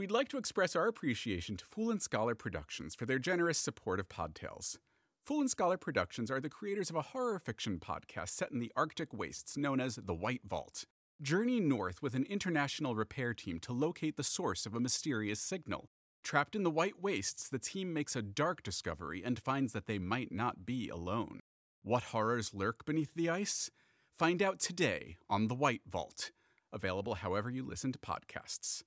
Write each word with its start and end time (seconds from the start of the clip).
We'd 0.00 0.10
like 0.10 0.28
to 0.28 0.38
express 0.38 0.74
our 0.74 0.86
appreciation 0.86 1.58
to 1.58 1.64
Fool 1.66 1.90
and 1.90 2.00
Scholar 2.00 2.34
Productions 2.34 2.94
for 2.94 3.04
their 3.04 3.18
generous 3.18 3.58
support 3.58 4.00
of 4.00 4.08
Podtails. 4.08 4.78
Fool 5.22 5.42
and 5.42 5.50
Scholar 5.50 5.76
Productions 5.76 6.30
are 6.30 6.40
the 6.40 6.48
creators 6.48 6.88
of 6.88 6.96
a 6.96 7.02
horror 7.02 7.38
fiction 7.38 7.78
podcast 7.78 8.30
set 8.30 8.50
in 8.50 8.60
the 8.60 8.72
Arctic 8.74 9.12
wastes 9.12 9.58
known 9.58 9.78
as 9.78 9.96
The 9.96 10.14
White 10.14 10.40
Vault. 10.42 10.86
Journey 11.20 11.60
north 11.60 12.00
with 12.00 12.14
an 12.14 12.24
international 12.30 12.94
repair 12.94 13.34
team 13.34 13.58
to 13.58 13.74
locate 13.74 14.16
the 14.16 14.24
source 14.24 14.64
of 14.64 14.74
a 14.74 14.80
mysterious 14.80 15.38
signal. 15.38 15.90
Trapped 16.24 16.56
in 16.56 16.62
the 16.62 16.70
White 16.70 17.02
Wastes, 17.02 17.50
the 17.50 17.58
team 17.58 17.92
makes 17.92 18.16
a 18.16 18.22
dark 18.22 18.62
discovery 18.62 19.22
and 19.22 19.38
finds 19.38 19.74
that 19.74 19.84
they 19.84 19.98
might 19.98 20.32
not 20.32 20.64
be 20.64 20.88
alone. 20.88 21.40
What 21.82 22.04
horrors 22.04 22.54
lurk 22.54 22.86
beneath 22.86 23.12
the 23.12 23.28
ice? 23.28 23.70
Find 24.10 24.42
out 24.42 24.60
today 24.60 25.18
on 25.28 25.48
The 25.48 25.54
White 25.54 25.82
Vault, 25.86 26.30
available 26.72 27.16
however 27.16 27.50
you 27.50 27.62
listen 27.62 27.92
to 27.92 27.98
podcasts. 27.98 28.82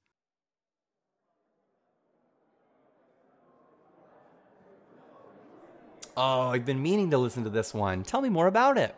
Oh, 6.15 6.49
I've 6.49 6.65
been 6.65 6.81
meaning 6.81 7.09
to 7.11 7.17
listen 7.17 7.43
to 7.43 7.49
this 7.49 7.73
one. 7.73 8.03
Tell 8.03 8.21
me 8.21 8.29
more 8.29 8.45
about 8.45 8.77
it. 8.77 8.95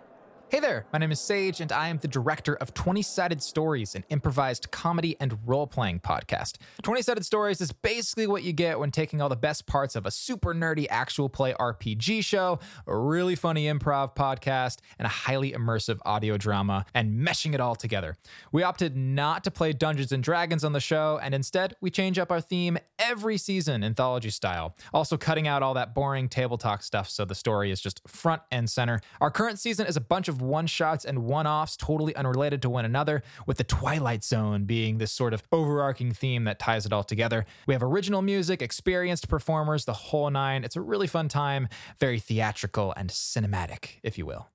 Hey 0.49 0.59
there, 0.59 0.85
my 0.93 0.99
name 0.99 1.11
is 1.11 1.19
Sage, 1.19 1.59
and 1.59 1.71
I 1.71 1.87
am 1.87 1.97
the 1.97 2.07
director 2.07 2.53
of 2.53 2.71
20 2.75 3.01
Sided 3.01 3.41
Stories, 3.41 3.95
an 3.95 4.05
improvised 4.09 4.69
comedy 4.69 5.17
and 5.19 5.39
role 5.43 5.65
playing 5.65 6.01
podcast. 6.01 6.57
20 6.83 7.01
Sided 7.01 7.25
Stories 7.25 7.61
is 7.61 7.71
basically 7.71 8.27
what 8.27 8.43
you 8.43 8.53
get 8.53 8.79
when 8.79 8.91
taking 8.91 9.23
all 9.23 9.27
the 9.27 9.35
best 9.35 9.65
parts 9.65 9.95
of 9.95 10.05
a 10.05 10.11
super 10.11 10.53
nerdy 10.53 10.85
actual 10.87 11.29
play 11.29 11.55
RPG 11.59 12.23
show, 12.23 12.59
a 12.85 12.95
really 12.95 13.35
funny 13.35 13.65
improv 13.65 14.15
podcast, 14.15 14.77
and 14.99 15.07
a 15.07 15.09
highly 15.09 15.51
immersive 15.51 15.97
audio 16.05 16.37
drama, 16.37 16.85
and 16.93 17.27
meshing 17.27 17.55
it 17.55 17.59
all 17.59 17.75
together. 17.75 18.15
We 18.51 18.61
opted 18.61 18.95
not 18.95 19.43
to 19.45 19.51
play 19.51 19.73
Dungeons 19.73 20.11
and 20.11 20.21
Dragons 20.21 20.63
on 20.63 20.73
the 20.73 20.79
show, 20.79 21.19
and 21.23 21.33
instead, 21.33 21.75
we 21.81 21.89
change 21.89 22.19
up 22.19 22.31
our 22.31 22.39
theme 22.39 22.77
every 22.99 23.39
season, 23.39 23.83
anthology 23.83 24.29
style, 24.29 24.75
also 24.93 25.17
cutting 25.17 25.47
out 25.47 25.63
all 25.63 25.73
that 25.73 25.95
boring 25.95 26.29
table 26.29 26.59
talk 26.59 26.83
stuff 26.83 27.09
so 27.09 27.25
the 27.25 27.35
story 27.35 27.71
is 27.71 27.81
just 27.81 28.07
front 28.07 28.43
and 28.51 28.69
center. 28.69 29.01
Our 29.19 29.31
current 29.31 29.57
season 29.57 29.87
is 29.87 29.97
a 29.97 30.01
bunch 30.01 30.27
of 30.27 30.34
one 30.41 30.67
shots 30.67 31.05
and 31.05 31.25
one 31.25 31.47
offs, 31.47 31.77
totally 31.77 32.15
unrelated 32.15 32.61
to 32.63 32.69
one 32.69 32.85
another, 32.85 33.23
with 33.45 33.57
the 33.57 33.63
Twilight 33.63 34.23
Zone 34.23 34.65
being 34.65 34.97
this 34.97 35.11
sort 35.11 35.33
of 35.33 35.43
overarching 35.51 36.11
theme 36.11 36.43
that 36.45 36.59
ties 36.59 36.85
it 36.85 36.93
all 36.93 37.03
together. 37.03 37.45
We 37.67 37.73
have 37.73 37.83
original 37.83 38.21
music, 38.21 38.61
experienced 38.61 39.27
performers, 39.27 39.85
the 39.85 39.93
whole 39.93 40.29
nine. 40.29 40.63
It's 40.63 40.75
a 40.75 40.81
really 40.81 41.07
fun 41.07 41.27
time, 41.27 41.67
very 41.99 42.19
theatrical 42.19 42.93
and 42.97 43.09
cinematic, 43.09 43.99
if 44.03 44.17
you 44.17 44.25
will. 44.25 44.49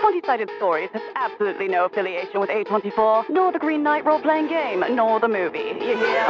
20 0.00 0.22
Sided 0.24 0.50
Stories 0.56 0.88
has 0.92 1.02
absolutely 1.14 1.68
no 1.68 1.84
affiliation 1.84 2.40
with 2.40 2.48
A24, 2.50 3.28
nor 3.28 3.52
the 3.52 3.58
Green 3.58 3.82
Knight 3.82 4.04
role 4.04 4.20
playing 4.20 4.48
game, 4.48 4.82
nor 4.90 5.20
the 5.20 5.28
movie. 5.28 5.58
You 5.58 5.96
hear? 5.96 6.26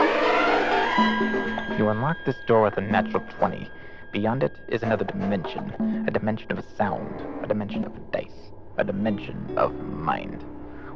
You 1.78 1.88
unlock 1.88 2.16
this 2.26 2.36
door 2.46 2.62
with 2.62 2.76
a 2.78 2.80
natural 2.80 3.24
20. 3.38 3.70
Beyond 4.12 4.42
it 4.42 4.56
is 4.66 4.82
another 4.82 5.04
dimension, 5.04 6.04
a 6.08 6.10
dimension 6.10 6.50
of 6.50 6.64
sound, 6.76 7.22
a 7.44 7.46
dimension 7.46 7.84
of 7.84 8.10
dice, 8.10 8.50
a 8.76 8.82
dimension 8.82 9.54
of 9.56 9.72
mind. 9.74 10.44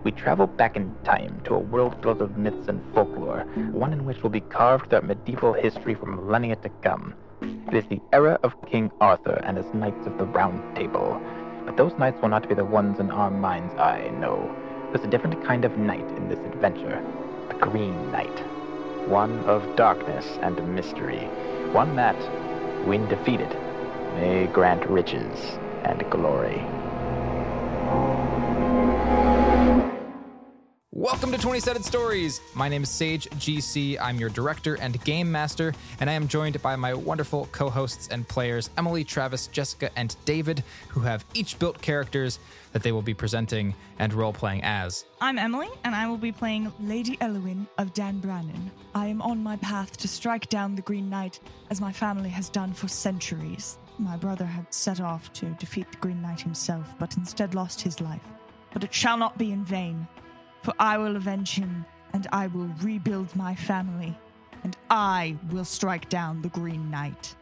We 0.02 0.10
travel 0.10 0.48
back 0.48 0.74
in 0.74 0.92
time 1.04 1.40
to 1.44 1.54
a 1.54 1.60
world 1.60 1.94
filled 2.02 2.18
with 2.18 2.36
myths 2.36 2.66
and 2.66 2.82
folklore, 2.92 3.42
one 3.70 3.92
in 3.92 4.04
which 4.04 4.24
will 4.24 4.30
be 4.30 4.40
carved 4.40 4.90
throughout 4.90 5.06
medieval 5.06 5.52
history 5.52 5.94
for 5.94 6.06
millennia 6.06 6.56
to 6.56 6.68
come. 6.82 7.14
It 7.40 7.74
is 7.74 7.86
the 7.86 8.00
era 8.12 8.40
of 8.42 8.60
King 8.66 8.90
Arthur 9.00 9.40
and 9.44 9.56
his 9.58 9.72
Knights 9.72 10.06
of 10.06 10.18
the 10.18 10.26
Round 10.26 10.74
Table. 10.74 11.20
But 11.64 11.76
those 11.76 11.96
knights 11.96 12.20
will 12.20 12.30
not 12.30 12.48
be 12.48 12.54
the 12.56 12.64
ones 12.64 12.98
in 12.98 13.12
our 13.12 13.30
mind's 13.30 13.74
eye, 13.74 14.10
no. 14.18 14.52
There's 14.92 15.06
a 15.06 15.10
different 15.10 15.44
kind 15.44 15.64
of 15.64 15.78
knight 15.78 16.08
in 16.16 16.28
this 16.28 16.40
adventure. 16.40 17.00
The 17.48 17.54
Green 17.54 18.10
Knight. 18.10 18.40
One 19.08 19.38
of 19.44 19.76
darkness 19.76 20.26
and 20.42 20.74
mystery. 20.74 21.28
One 21.72 21.94
that, 21.96 22.16
when 22.84 23.08
defeated, 23.08 23.50
may 24.14 24.46
grant 24.46 24.84
riches 24.86 25.58
and 25.84 26.08
glory. 26.10 26.60
Welcome 30.96 31.32
to 31.32 31.38
20 31.38 31.58
Sided 31.58 31.84
Stories. 31.84 32.40
My 32.54 32.68
name 32.68 32.84
is 32.84 32.88
Sage 32.88 33.28
GC. 33.30 33.98
I'm 34.00 34.16
your 34.16 34.28
director 34.28 34.76
and 34.76 35.02
game 35.02 35.32
master, 35.32 35.74
and 35.98 36.08
I 36.08 36.12
am 36.12 36.28
joined 36.28 36.62
by 36.62 36.76
my 36.76 36.94
wonderful 36.94 37.48
co 37.50 37.68
hosts 37.68 38.06
and 38.06 38.28
players, 38.28 38.70
Emily, 38.78 39.02
Travis, 39.02 39.48
Jessica, 39.48 39.90
and 39.96 40.14
David, 40.24 40.62
who 40.90 41.00
have 41.00 41.24
each 41.34 41.58
built 41.58 41.82
characters 41.82 42.38
that 42.70 42.84
they 42.84 42.92
will 42.92 43.02
be 43.02 43.12
presenting 43.12 43.74
and 43.98 44.14
role 44.14 44.32
playing 44.32 44.62
as. 44.62 45.04
I'm 45.20 45.36
Emily, 45.36 45.66
and 45.82 45.96
I 45.96 46.06
will 46.06 46.16
be 46.16 46.30
playing 46.30 46.72
Lady 46.78 47.16
Elwyn 47.16 47.66
of 47.76 47.92
Dan 47.92 48.20
Brannan. 48.20 48.70
I 48.94 49.08
am 49.08 49.20
on 49.20 49.42
my 49.42 49.56
path 49.56 49.96
to 49.96 50.06
strike 50.06 50.48
down 50.48 50.76
the 50.76 50.82
Green 50.82 51.10
Knight, 51.10 51.40
as 51.70 51.80
my 51.80 51.90
family 51.90 52.30
has 52.30 52.48
done 52.48 52.72
for 52.72 52.86
centuries. 52.86 53.78
My 53.98 54.16
brother 54.16 54.44
had 54.44 54.72
set 54.72 55.00
off 55.00 55.32
to 55.32 55.46
defeat 55.58 55.90
the 55.90 55.98
Green 55.98 56.22
Knight 56.22 56.42
himself, 56.42 56.94
but 57.00 57.16
instead 57.16 57.56
lost 57.56 57.80
his 57.80 58.00
life. 58.00 58.22
But 58.72 58.84
it 58.84 58.94
shall 58.94 59.16
not 59.16 59.38
be 59.38 59.50
in 59.50 59.64
vain, 59.64 60.06
for 60.64 60.74
I 60.78 60.96
will 60.96 61.14
avenge 61.14 61.54
him, 61.54 61.84
and 62.14 62.26
I 62.32 62.46
will 62.46 62.70
rebuild 62.80 63.36
my 63.36 63.54
family, 63.54 64.18
and 64.64 64.74
I 64.88 65.36
will 65.50 65.66
strike 65.66 66.08
down 66.08 66.40
the 66.40 66.48
Green 66.48 66.90
Knight. 66.90 67.36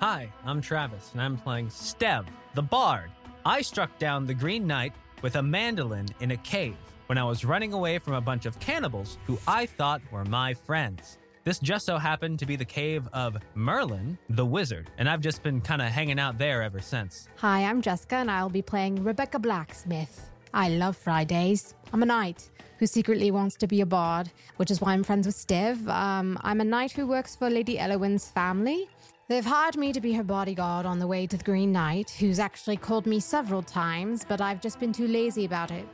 Hi, 0.00 0.28
I'm 0.44 0.60
Travis, 0.60 1.10
and 1.12 1.22
I'm 1.22 1.36
playing 1.36 1.68
Stev, 1.68 2.26
the 2.54 2.62
Bard. 2.62 3.10
I 3.46 3.62
struck 3.62 3.96
down 4.00 4.26
the 4.26 4.34
Green 4.34 4.66
Knight 4.66 4.92
with 5.22 5.36
a 5.36 5.42
mandolin 5.42 6.08
in 6.18 6.32
a 6.32 6.36
cave 6.38 6.76
when 7.06 7.16
I 7.16 7.24
was 7.24 7.44
running 7.44 7.72
away 7.72 7.98
from 7.98 8.14
a 8.14 8.20
bunch 8.20 8.44
of 8.44 8.58
cannibals 8.58 9.18
who 9.24 9.38
I 9.46 9.66
thought 9.66 10.02
were 10.10 10.24
my 10.24 10.52
friends. 10.52 11.18
This 11.44 11.60
just 11.60 11.86
so 11.86 11.96
happened 11.96 12.40
to 12.40 12.46
be 12.46 12.56
the 12.56 12.64
cave 12.64 13.08
of 13.12 13.36
Merlin, 13.54 14.18
the 14.28 14.44
wizard, 14.44 14.90
and 14.98 15.08
I've 15.08 15.20
just 15.20 15.44
been 15.44 15.60
kind 15.60 15.80
of 15.80 15.88
hanging 15.88 16.18
out 16.18 16.38
there 16.38 16.62
ever 16.62 16.80
since. 16.80 17.28
Hi, 17.36 17.64
I'm 17.64 17.82
Jessica, 17.82 18.16
and 18.16 18.30
I'll 18.30 18.50
be 18.50 18.62
playing 18.62 19.04
Rebecca 19.04 19.38
Blacksmith. 19.38 20.28
I 20.52 20.68
love 20.68 20.96
Fridays. 20.96 21.74
I'm 21.92 22.02
a 22.02 22.06
knight 22.06 22.50
who 22.78 22.86
secretly 22.86 23.30
wants 23.30 23.56
to 23.56 23.66
be 23.66 23.80
a 23.80 23.86
bard, 23.86 24.30
which 24.56 24.70
is 24.70 24.80
why 24.80 24.92
I'm 24.92 25.02
friends 25.02 25.26
with 25.26 25.36
Stev. 25.36 25.88
Um, 25.88 26.38
I'm 26.42 26.60
a 26.60 26.64
knight 26.64 26.92
who 26.92 27.06
works 27.06 27.34
for 27.34 27.50
Lady 27.50 27.76
Elowyn's 27.76 28.30
family. 28.30 28.88
They've 29.28 29.44
hired 29.44 29.76
me 29.76 29.92
to 29.92 30.00
be 30.00 30.12
her 30.14 30.24
bodyguard 30.24 30.86
on 30.86 30.98
the 30.98 31.06
way 31.06 31.26
to 31.26 31.36
the 31.36 31.44
Green 31.44 31.70
Knight, 31.70 32.10
who's 32.18 32.38
actually 32.38 32.78
called 32.78 33.06
me 33.06 33.20
several 33.20 33.62
times, 33.62 34.24
but 34.26 34.40
I've 34.40 34.60
just 34.60 34.80
been 34.80 34.92
too 34.92 35.06
lazy 35.06 35.44
about 35.44 35.70
it. 35.70 35.86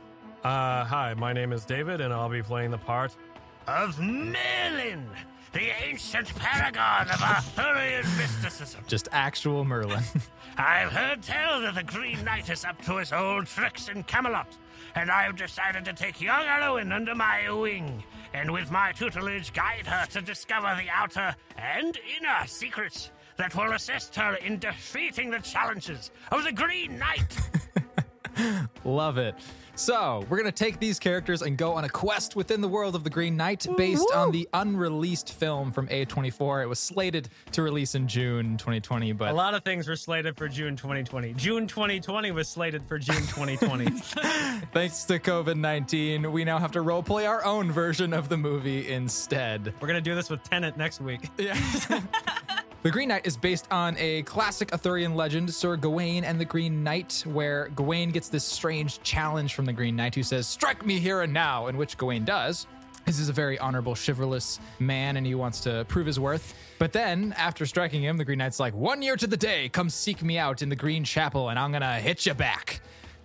Uh, 0.43 0.85
hi, 0.85 1.13
my 1.15 1.33
name 1.33 1.51
is 1.51 1.65
David, 1.65 2.01
and 2.01 2.13
I'll 2.13 2.29
be 2.29 2.43
playing 2.43 2.71
the 2.71 2.77
part 2.77 3.15
of 3.67 3.99
Merlin, 3.99 5.09
the 5.55 5.71
ancient 5.87 6.35
paragon 6.35 7.09
of 7.09 7.21
Arthurian 7.21 8.03
mysticism. 8.17 8.83
Just 8.87 9.07
actual 9.13 9.63
Merlin. 9.63 10.03
I've 10.57 10.91
heard 10.91 11.23
tell 11.23 11.61
that 11.61 11.75
the 11.75 11.83
Green 11.83 12.21
Knight 12.25 12.49
is 12.49 12.65
up 12.65 12.81
to 12.83 12.97
his 12.97 13.13
old 13.13 13.45
tricks 13.47 13.87
in 13.87 14.03
Camelot, 14.03 14.57
and 14.95 15.09
I've 15.09 15.37
decided 15.37 15.85
to 15.85 15.93
take 15.93 16.19
young 16.19 16.45
Elwyn 16.45 16.91
under 16.91 17.15
my 17.15 17.49
wing, 17.49 18.03
and 18.33 18.51
with 18.51 18.69
my 18.69 18.91
tutelage 18.91 19.53
guide 19.53 19.87
her 19.87 20.05
to 20.07 20.21
discover 20.21 20.75
the 20.77 20.89
outer 20.91 21.33
and 21.57 21.97
inner 22.19 22.45
secrets 22.47 23.11
that 23.37 23.55
will 23.55 23.71
assist 23.71 24.13
her 24.15 24.35
in 24.35 24.59
defeating 24.59 25.29
the 25.29 25.39
challenges 25.39 26.11
of 26.33 26.43
the 26.43 26.51
Green 26.51 26.99
Knight. 26.99 27.37
Love 28.83 29.17
it. 29.17 29.35
So, 29.77 30.25
we're 30.29 30.37
going 30.37 30.51
to 30.51 30.63
take 30.63 30.79
these 30.79 30.99
characters 30.99 31.41
and 31.41 31.57
go 31.57 31.73
on 31.73 31.83
a 31.83 31.89
quest 31.89 32.35
within 32.35 32.61
the 32.61 32.67
world 32.67 32.95
of 32.95 33.03
the 33.03 33.09
Green 33.09 33.35
Knight 33.35 33.67
based 33.75 34.09
on 34.13 34.31
the 34.31 34.47
unreleased 34.53 35.33
film 35.33 35.73
from 35.73 35.87
A24. 35.89 36.63
It 36.63 36.67
was 36.67 36.79
slated 36.79 37.27
to 37.51 37.61
release 37.61 37.93
in 37.93 38.07
June 38.07 38.55
2020, 38.57 39.11
but 39.11 39.31
A 39.31 39.33
lot 39.33 39.53
of 39.53 39.63
things 39.63 39.87
were 39.87 39.97
slated 39.97 40.37
for 40.37 40.47
June 40.47 40.77
2020. 40.77 41.33
June 41.33 41.67
2020 41.67 42.31
was 42.31 42.47
slated 42.47 42.85
for 42.85 42.97
June 42.97 43.17
2020. 43.17 43.85
thanks 44.73 45.03
to 45.03 45.19
COVID 45.19 45.57
19, 45.57 46.31
we 46.31 46.45
now 46.45 46.57
have 46.57 46.71
to 46.71 46.79
roleplay 46.79 47.27
our 47.27 47.43
own 47.43 47.69
version 47.69 48.13
of 48.13 48.29
the 48.29 48.37
movie 48.37 48.89
instead. 48.89 49.73
We're 49.81 49.87
going 49.87 50.01
to 50.01 50.09
do 50.09 50.15
this 50.15 50.29
with 50.29 50.41
Tenet 50.43 50.77
next 50.77 51.01
week. 51.01 51.29
Yeah. 51.37 51.59
The 52.85 52.91
Green 52.91 53.09
Knight 53.09 53.25
is 53.25 53.35
based 53.35 53.65
on 53.71 53.97
a 53.97 54.21
classic 54.21 54.71
Arthurian 54.71 55.15
legend, 55.15 55.51
Sir 55.51 55.75
Gawain 55.75 56.23
and 56.23 56.39
the 56.39 56.45
Green 56.45 56.83
Knight, 56.83 57.23
where 57.25 57.69
Gawain 57.69 58.11
gets 58.11 58.29
this 58.29 58.43
strange 58.43 59.01
challenge 59.01 59.55
from 59.55 59.65
the 59.65 59.73
Green 59.73 59.95
Knight 59.95 60.13
who 60.13 60.21
says, 60.21 60.45
Strike 60.45 60.85
me 60.85 60.99
here 60.99 61.21
and 61.21 61.33
now, 61.33 61.65
in 61.65 61.77
which 61.77 61.97
Gawain 61.97 62.25
does. 62.25 62.67
This 63.07 63.17
is 63.17 63.27
a 63.27 63.33
very 63.33 63.57
honorable, 63.57 63.95
chivalrous 63.95 64.59
man, 64.77 65.17
and 65.17 65.25
he 65.25 65.33
wants 65.33 65.61
to 65.61 65.83
prove 65.87 66.05
his 66.05 66.19
worth. 66.19 66.53
But 66.77 66.93
then, 66.93 67.33
after 67.39 67.65
striking 67.65 68.03
him, 68.03 68.17
the 68.17 68.23
Green 68.23 68.37
Knight's 68.37 68.59
like, 68.59 68.75
One 68.75 69.01
year 69.01 69.15
to 69.15 69.25
the 69.25 69.35
day, 69.35 69.67
come 69.69 69.89
seek 69.89 70.21
me 70.21 70.37
out 70.37 70.61
in 70.61 70.69
the 70.69 70.75
Green 70.75 71.03
Chapel, 71.03 71.49
and 71.49 71.57
I'm 71.57 71.71
gonna 71.71 71.99
hit 71.99 72.27
you 72.27 72.35
back. 72.35 72.81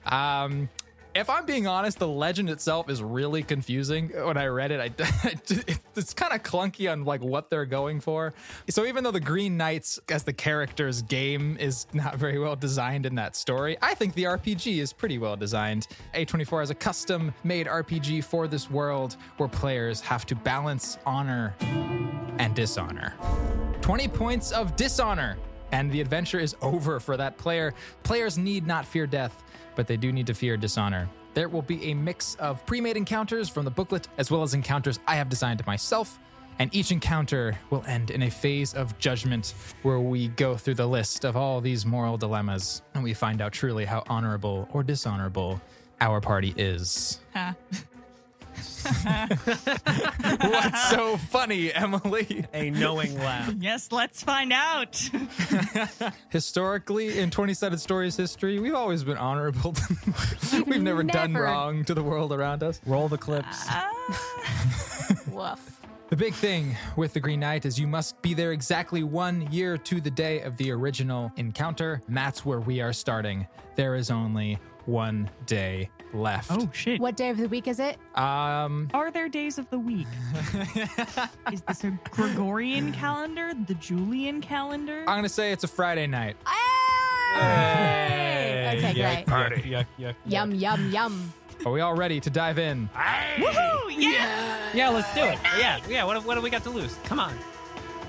Um, 0.06 0.70
If 1.12 1.28
I'm 1.28 1.44
being 1.44 1.66
honest, 1.66 1.98
the 1.98 2.06
legend 2.06 2.50
itself 2.50 2.88
is 2.88 3.02
really 3.02 3.42
confusing. 3.42 4.10
When 4.10 4.36
I 4.36 4.46
read 4.46 4.70
it, 4.70 4.80
I, 4.80 4.90
it's 5.96 6.14
kind 6.14 6.32
of 6.32 6.44
clunky 6.44 6.90
on 6.90 7.04
like 7.04 7.20
what 7.20 7.50
they're 7.50 7.66
going 7.66 8.00
for. 8.00 8.32
So 8.68 8.84
even 8.84 9.02
though 9.02 9.10
the 9.10 9.18
Green 9.18 9.56
Knights 9.56 9.98
as 10.08 10.22
the 10.22 10.32
characters 10.32 11.02
game 11.02 11.56
is 11.58 11.88
not 11.92 12.16
very 12.16 12.38
well 12.38 12.54
designed 12.54 13.06
in 13.06 13.16
that 13.16 13.34
story, 13.34 13.76
I 13.82 13.94
think 13.94 14.14
the 14.14 14.24
RPG 14.24 14.78
is 14.78 14.92
pretty 14.92 15.18
well 15.18 15.36
designed. 15.36 15.88
A24 16.14 16.60
has 16.60 16.70
a 16.70 16.76
custom 16.76 17.34
made 17.42 17.66
RPG 17.66 18.22
for 18.22 18.46
this 18.46 18.70
world 18.70 19.16
where 19.38 19.48
players 19.48 20.00
have 20.02 20.24
to 20.26 20.36
balance 20.36 20.96
honor 21.06 21.56
and 22.38 22.54
dishonor. 22.54 23.14
20 23.80 24.06
points 24.06 24.52
of 24.52 24.76
dishonor 24.76 25.36
and 25.72 25.90
the 25.90 26.00
adventure 26.00 26.38
is 26.38 26.56
over 26.62 27.00
for 27.00 27.16
that 27.16 27.36
player. 27.38 27.74
Players 28.02 28.38
need 28.38 28.66
not 28.66 28.84
fear 28.84 29.06
death, 29.06 29.42
but 29.80 29.86
they 29.86 29.96
do 29.96 30.12
need 30.12 30.26
to 30.26 30.34
fear 30.34 30.58
dishonor. 30.58 31.08
There 31.32 31.48
will 31.48 31.62
be 31.62 31.82
a 31.90 31.94
mix 31.94 32.34
of 32.34 32.66
pre 32.66 32.82
made 32.82 32.98
encounters 32.98 33.48
from 33.48 33.64
the 33.64 33.70
booklet 33.70 34.08
as 34.18 34.30
well 34.30 34.42
as 34.42 34.52
encounters 34.52 35.00
I 35.06 35.14
have 35.14 35.30
designed 35.30 35.66
myself. 35.66 36.18
And 36.58 36.68
each 36.74 36.92
encounter 36.92 37.58
will 37.70 37.82
end 37.86 38.10
in 38.10 38.24
a 38.24 38.30
phase 38.30 38.74
of 38.74 38.98
judgment 38.98 39.54
where 39.82 39.98
we 39.98 40.28
go 40.28 40.54
through 40.54 40.74
the 40.74 40.86
list 40.86 41.24
of 41.24 41.34
all 41.34 41.62
these 41.62 41.86
moral 41.86 42.18
dilemmas 42.18 42.82
and 42.92 43.02
we 43.02 43.14
find 43.14 43.40
out 43.40 43.52
truly 43.52 43.86
how 43.86 44.02
honorable 44.06 44.68
or 44.70 44.82
dishonorable 44.82 45.58
our 46.02 46.20
party 46.20 46.52
is. 46.58 47.20
Huh. 47.32 47.54
What's 50.40 50.90
so 50.90 51.16
funny, 51.16 51.72
Emily? 51.72 52.44
A 52.52 52.70
knowing 52.70 53.18
laugh. 53.18 53.54
yes, 53.58 53.92
let's 53.92 54.22
find 54.22 54.52
out. 54.52 54.96
Historically, 56.30 57.18
in 57.18 57.30
20 57.30 57.54
sided 57.54 57.80
stories 57.80 58.16
history, 58.16 58.58
we've 58.58 58.74
always 58.74 59.04
been 59.04 59.16
honorable. 59.16 59.74
we've 60.66 60.82
never, 60.82 61.02
done 61.02 61.34
wrong 61.34 61.84
to 61.84 61.94
the 61.94 62.02
world 62.02 62.32
around 62.32 62.62
us. 62.62 62.80
Roll 62.86 63.08
the 63.08 63.18
clips. 63.18 63.66
Uh, 63.68 63.90
woof. 65.30 65.80
The 66.10 66.16
big 66.16 66.34
thing 66.34 66.76
with 66.96 67.12
the 67.12 67.20
Green 67.20 67.38
Knight 67.38 67.64
is 67.64 67.78
you 67.78 67.86
must 67.86 68.20
be 68.20 68.34
there 68.34 68.50
exactly 68.50 69.04
one 69.04 69.50
year 69.52 69.78
to 69.78 70.00
the 70.00 70.10
day 70.10 70.40
of 70.40 70.56
the 70.56 70.72
original 70.72 71.30
encounter. 71.36 72.02
And 72.08 72.16
that's 72.16 72.44
where 72.44 72.58
we 72.58 72.80
are 72.80 72.92
starting. 72.92 73.46
There 73.76 73.94
is 73.94 74.10
only 74.10 74.58
one 74.86 75.30
day 75.46 75.90
left. 76.12 76.50
oh 76.50 76.68
shit. 76.72 77.00
What 77.00 77.16
day 77.16 77.30
of 77.30 77.36
the 77.36 77.48
week 77.48 77.68
is 77.68 77.78
it? 77.80 77.96
Um, 78.16 78.88
Are 78.94 79.10
there 79.10 79.28
days 79.28 79.58
of 79.58 79.68
the 79.70 79.78
week? 79.78 80.06
Is 81.52 81.62
this 81.62 81.84
a 81.84 81.98
Gregorian 82.10 82.92
calendar? 82.92 83.52
The 83.66 83.74
Julian 83.74 84.40
calendar? 84.40 85.00
I'm 85.06 85.18
gonna 85.18 85.28
say 85.28 85.52
it's 85.52 85.64
a 85.64 85.68
Friday 85.68 86.06
night. 86.06 86.36
Hey! 87.34 88.78
Okay, 88.78 88.92
great. 89.26 89.26
Yuck, 89.26 89.64
yuck, 89.64 89.86
yuck. 89.98 90.14
Yum, 90.26 90.54
yum, 90.54 90.90
yum. 90.90 91.32
Are 91.64 91.72
we 91.72 91.80
all 91.80 91.94
ready 91.94 92.20
to 92.20 92.30
dive 92.30 92.58
in? 92.58 92.88
Woohoo! 92.94 93.90
Yeah! 93.96 94.56
Yeah, 94.72 94.88
let's 94.88 95.12
do 95.14 95.22
it. 95.22 95.38
Yeah, 95.58 95.78
yeah. 95.88 96.04
What, 96.04 96.24
what 96.24 96.34
do 96.34 96.40
we 96.40 96.50
got 96.50 96.62
to 96.64 96.70
lose? 96.70 96.96
Come 97.04 97.20
on. 97.20 97.36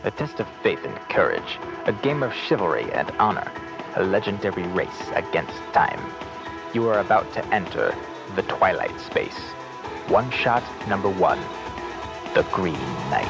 A 0.03 0.11
test 0.11 0.39
of 0.39 0.47
faith 0.63 0.79
and 0.83 0.95
courage, 1.09 1.57
a 1.85 1.93
game 1.93 2.23
of 2.23 2.33
chivalry 2.33 2.91
and 2.93 3.11
honor, 3.19 3.51
a 3.97 4.03
legendary 4.03 4.63
race 4.69 4.89
against 5.13 5.53
time. 5.73 5.99
You 6.73 6.87
are 6.87 6.99
about 6.99 7.33
to 7.33 7.45
enter 7.53 7.93
the 8.37 8.43
Twilight 8.43 8.97
Space. 9.01 9.37
One 10.07 10.31
shot 10.31 10.63
number 10.87 11.09
one 11.09 11.39
The 12.33 12.43
Green 12.43 12.79
Knight. 13.09 13.27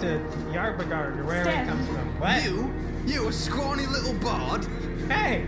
To 0.00 0.18
Yarbagard 0.52 1.18
or 1.18 1.24
wherever 1.24 1.50
Steph. 1.50 1.66
it 1.66 1.70
comes 1.70 1.86
from. 1.88 2.20
What? 2.20 2.42
You, 2.44 2.72
you 3.06 3.28
a 3.28 3.32
scrawny 3.32 3.86
little 3.86 4.14
bard. 4.14 4.66
Hey, 5.08 5.46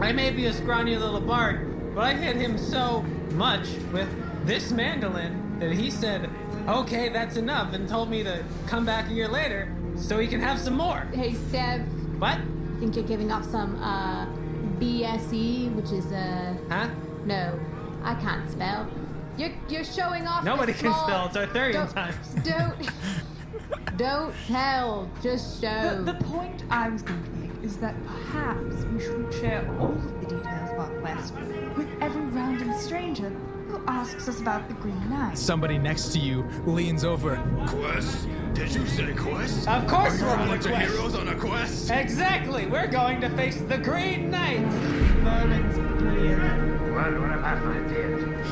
I 0.00 0.12
may 0.12 0.30
be 0.30 0.46
a 0.46 0.52
scrawny 0.52 0.96
little 0.96 1.20
bard, 1.20 1.94
but 1.94 2.04
I 2.04 2.14
hit 2.14 2.36
him 2.36 2.56
so 2.58 3.02
much 3.32 3.68
with 3.92 4.08
this 4.46 4.70
mandolin 4.72 5.58
that 5.60 5.72
he 5.72 5.90
said, 5.90 6.30
"Okay, 6.66 7.08
that's 7.08 7.36
enough," 7.36 7.72
and 7.74 7.88
told 7.88 8.08
me 8.10 8.22
to 8.22 8.44
come 8.66 8.84
back 8.86 9.10
a 9.10 9.12
year 9.12 9.28
later 9.28 9.72
so 9.96 10.18
he 10.18 10.26
can 10.28 10.40
have 10.40 10.58
some 10.58 10.74
more. 10.76 11.00
Hey, 11.12 11.34
Steph. 11.34 11.80
What? 12.18 12.38
I 12.38 12.80
think 12.80 12.94
you're 12.96 13.04
giving 13.04 13.32
off 13.32 13.44
some 13.44 13.82
uh, 13.82 14.26
BSE, 14.78 15.72
which 15.74 15.90
is 15.92 16.06
uh, 16.12 16.54
Huh? 16.70 16.88
no, 17.24 17.58
I 18.02 18.14
can't 18.14 18.48
spell. 18.50 18.88
You're 19.36 19.50
you're 19.68 19.84
showing 19.84 20.26
off. 20.26 20.42
the 20.44 20.50
Nobody 20.50 20.72
can 20.72 20.92
small- 20.92 21.06
spell. 21.06 21.26
It's 21.26 21.36
Arthurian 21.36 21.72
Don't- 21.74 21.92
times. 21.92 22.34
Don't 22.44 22.74
don't 23.98 24.32
tell. 24.46 25.10
Just 25.22 25.60
show. 25.60 25.96
The, 26.04 26.12
the 26.12 26.24
point 26.24 26.62
I 26.70 26.88
was 26.88 27.02
going 27.02 27.22
to 27.22 27.30
make 27.30 27.50
is 27.64 27.76
that 27.78 27.94
perhaps 28.06 28.84
we 28.84 29.00
shouldn't 29.00 29.34
share 29.34 29.68
all 29.78 29.92
of 29.92 30.20
the 30.20 30.26
details 30.26 30.70
of 30.70 30.78
our 30.78 31.00
quest 31.00 31.34
with 31.76 31.88
every 32.00 32.24
random 32.26 32.72
stranger 32.78 33.30
who 33.68 33.82
asks 33.86 34.28
us 34.28 34.40
about 34.40 34.68
the 34.68 34.74
Green 34.74 35.10
Knight. 35.10 35.36
Somebody 35.36 35.76
next 35.76 36.12
to 36.12 36.20
you 36.20 36.48
leans 36.64 37.04
over. 37.04 37.36
Quest? 37.66 38.28
Did 38.54 38.72
you 38.72 38.86
say 38.86 39.12
quest? 39.14 39.68
Of 39.68 39.86
course 39.88 40.20
we're 40.22 40.28
a 40.28 40.32
on 40.32 40.42
a 40.42 40.46
bunch 40.46 40.64
of 40.64 40.72
quest. 40.72 40.92
heroes 40.92 41.14
on 41.14 41.28
a 41.28 41.34
quest. 41.34 41.90
Exactly. 41.90 42.66
We're 42.66 42.86
going 42.86 43.20
to 43.20 43.28
face 43.30 43.60
the 43.60 43.78
Green 43.78 44.30
Knight. 44.30 44.60
Merlin's 45.22 45.76
beard. 46.02 46.94
What, 46.94 47.20
what 47.20 47.38
about 47.38 47.64
my 47.64 47.80
beard? 47.80 48.46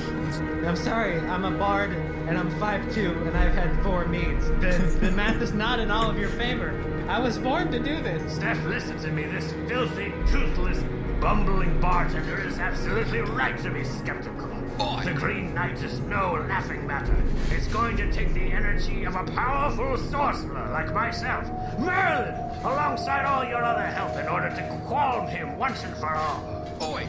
I'm 0.66 0.76
sorry, 0.76 1.18
I'm 1.20 1.44
a 1.44 1.56
bard 1.56 1.92
and 2.26 2.36
I'm 2.36 2.50
5'2 2.60 3.26
and 3.26 3.36
I've 3.36 3.54
had 3.54 3.82
four 3.84 4.04
meads. 4.06 4.48
The, 4.60 4.98
the 5.00 5.10
math 5.12 5.40
is 5.40 5.52
not 5.52 5.78
in 5.78 5.90
all 5.90 6.10
of 6.10 6.18
your 6.18 6.28
favor. 6.30 6.74
I 7.08 7.20
was 7.20 7.38
born 7.38 7.70
to 7.70 7.78
do 7.78 8.02
this. 8.02 8.34
Steph, 8.34 8.64
listen 8.64 8.98
to 8.98 9.12
me. 9.12 9.24
This 9.24 9.52
filthy, 9.68 10.12
toothless, 10.30 10.82
bumbling 11.20 11.80
bartender 11.80 12.40
is 12.40 12.58
absolutely 12.58 13.20
right 13.20 13.56
to 13.62 13.70
be 13.70 13.84
skeptical. 13.84 14.48
Boy. 14.76 15.02
The 15.04 15.12
Green 15.14 15.54
Knight 15.54 15.82
is 15.82 16.00
no 16.00 16.44
laughing 16.48 16.86
matter. 16.86 17.16
It's 17.50 17.68
going 17.68 17.96
to 17.96 18.12
take 18.12 18.34
the 18.34 18.52
energy 18.52 19.04
of 19.04 19.14
a 19.14 19.24
powerful 19.24 19.96
sorcerer 19.96 20.68
like 20.72 20.92
myself, 20.92 21.44
Merlin, 21.78 22.34
alongside 22.62 23.24
all 23.24 23.44
your 23.44 23.64
other 23.64 23.86
help 23.86 24.16
in 24.16 24.26
order 24.26 24.50
to 24.50 24.80
qualm 24.86 25.28
him 25.28 25.56
once 25.56 25.82
and 25.84 25.96
for 25.96 26.14
all. 26.14 26.68
Oi, 26.82 27.06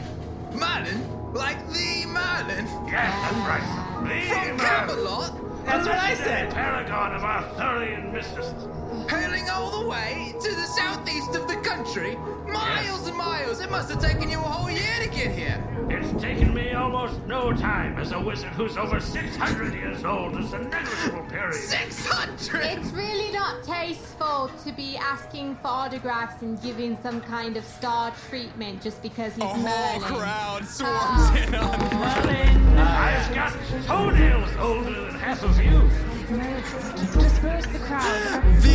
Merlin? 0.52 1.34
Like 1.34 1.58
the 1.68 2.06
Merlin? 2.06 2.66
Yes, 2.86 3.12
that's 3.20 3.48
right. 3.48 3.87
From 3.98 4.58
Camelot? 4.58 5.32
That's 5.64 5.86
what 5.86 5.98
I 5.98 6.14
said. 6.14 6.52
Paragon 6.52 7.14
of 7.14 7.24
Arthurian 7.24 8.12
mysticism. 8.12 8.77
Hailing 9.08 9.48
all 9.50 9.82
the 9.82 9.88
way 9.88 10.34
to 10.40 10.50
the 10.54 10.66
southeast 10.66 11.34
of 11.34 11.48
the 11.48 11.56
country? 11.56 12.16
Miles 12.46 13.06
and 13.08 13.16
miles! 13.16 13.60
It 13.60 13.70
must 13.70 13.90
have 13.90 14.00
taken 14.00 14.28
you 14.30 14.38
a 14.38 14.42
whole 14.42 14.70
year 14.70 14.98
to 15.02 15.08
get 15.08 15.30
here! 15.34 15.62
It's 15.90 16.20
taken 16.22 16.52
me 16.52 16.72
almost 16.74 17.18
no 17.26 17.52
time 17.54 17.96
as 17.98 18.12
a 18.12 18.20
wizard 18.20 18.50
who's 18.50 18.76
over 18.76 19.00
600 19.00 19.72
years 19.74 20.04
old. 20.04 20.36
It's 20.36 20.52
a 20.52 20.58
negligible 20.58 21.22
period. 21.30 21.54
600! 21.54 22.60
It's 22.78 22.90
really 22.92 23.32
not 23.32 23.64
tasteful 23.64 24.50
to 24.64 24.72
be 24.72 24.96
asking 24.98 25.56
for 25.56 25.68
autographs 25.68 26.42
and 26.42 26.60
giving 26.62 26.96
some 27.02 27.20
kind 27.22 27.56
of 27.56 27.64
star 27.64 28.12
treatment 28.28 28.82
just 28.82 29.02
because 29.02 29.34
he's 29.34 29.44
A 29.44 29.46
whole 29.46 29.62
Merlin. 29.62 30.00
crowd 30.02 30.62
ah. 30.62 30.66
swarms 30.66 31.30
Oh, 31.30 31.46
in 31.46 31.54
on 31.54 32.26
Merlin! 32.26 32.78
I've 32.78 33.34
got 33.34 33.52
toenails 33.86 34.56
older 34.58 35.06
than 35.06 35.14
half 35.14 35.42
of 35.42 35.58
you. 35.62 35.88
The 36.28 36.36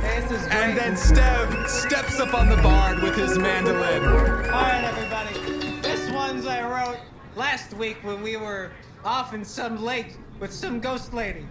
Hey, 0.00 0.20
this 0.22 0.30
is 0.30 0.46
great. 0.46 0.54
And 0.54 0.78
then 0.78 0.94
Stev 0.94 1.68
steps 1.68 2.20
up 2.20 2.32
on 2.32 2.48
the 2.48 2.56
bard 2.56 3.02
with 3.02 3.16
his 3.16 3.36
mandolin. 3.36 4.02
All 4.02 4.62
right, 4.62 4.82
everybody. 4.82 5.34
This 5.82 6.10
one's 6.10 6.46
I 6.46 6.62
wrote 6.66 7.00
last 7.36 7.74
week 7.74 7.98
when 8.02 8.22
we 8.22 8.38
were 8.38 8.70
off 9.04 9.34
in 9.34 9.44
some 9.44 9.84
lake 9.84 10.16
with 10.38 10.54
some 10.54 10.80
ghost 10.80 11.12
lady. 11.12 11.46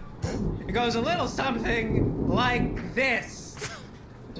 It 0.66 0.72
goes 0.72 0.96
a 0.96 1.00
little 1.00 1.28
something 1.28 2.26
like 2.28 2.92
this. 2.96 3.49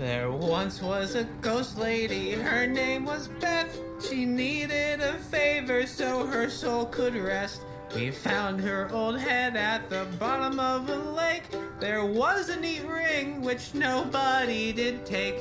There 0.00 0.32
once 0.32 0.80
was 0.80 1.14
a 1.14 1.24
ghost 1.42 1.76
lady, 1.76 2.32
her 2.32 2.66
name 2.66 3.04
was 3.04 3.28
Beth. 3.38 3.78
She 4.02 4.24
needed 4.24 5.02
a 5.02 5.18
favor 5.18 5.86
so 5.86 6.24
her 6.24 6.48
soul 6.48 6.86
could 6.86 7.14
rest. 7.14 7.60
We 7.94 8.10
found 8.10 8.62
her 8.62 8.88
old 8.94 9.18
head 9.18 9.56
at 9.56 9.90
the 9.90 10.06
bottom 10.18 10.58
of 10.58 10.88
a 10.88 10.96
lake. 10.96 11.44
There 11.80 12.02
was 12.02 12.48
a 12.48 12.58
neat 12.58 12.82
ring 12.86 13.42
which 13.42 13.74
nobody 13.74 14.72
did 14.72 15.04
take. 15.04 15.36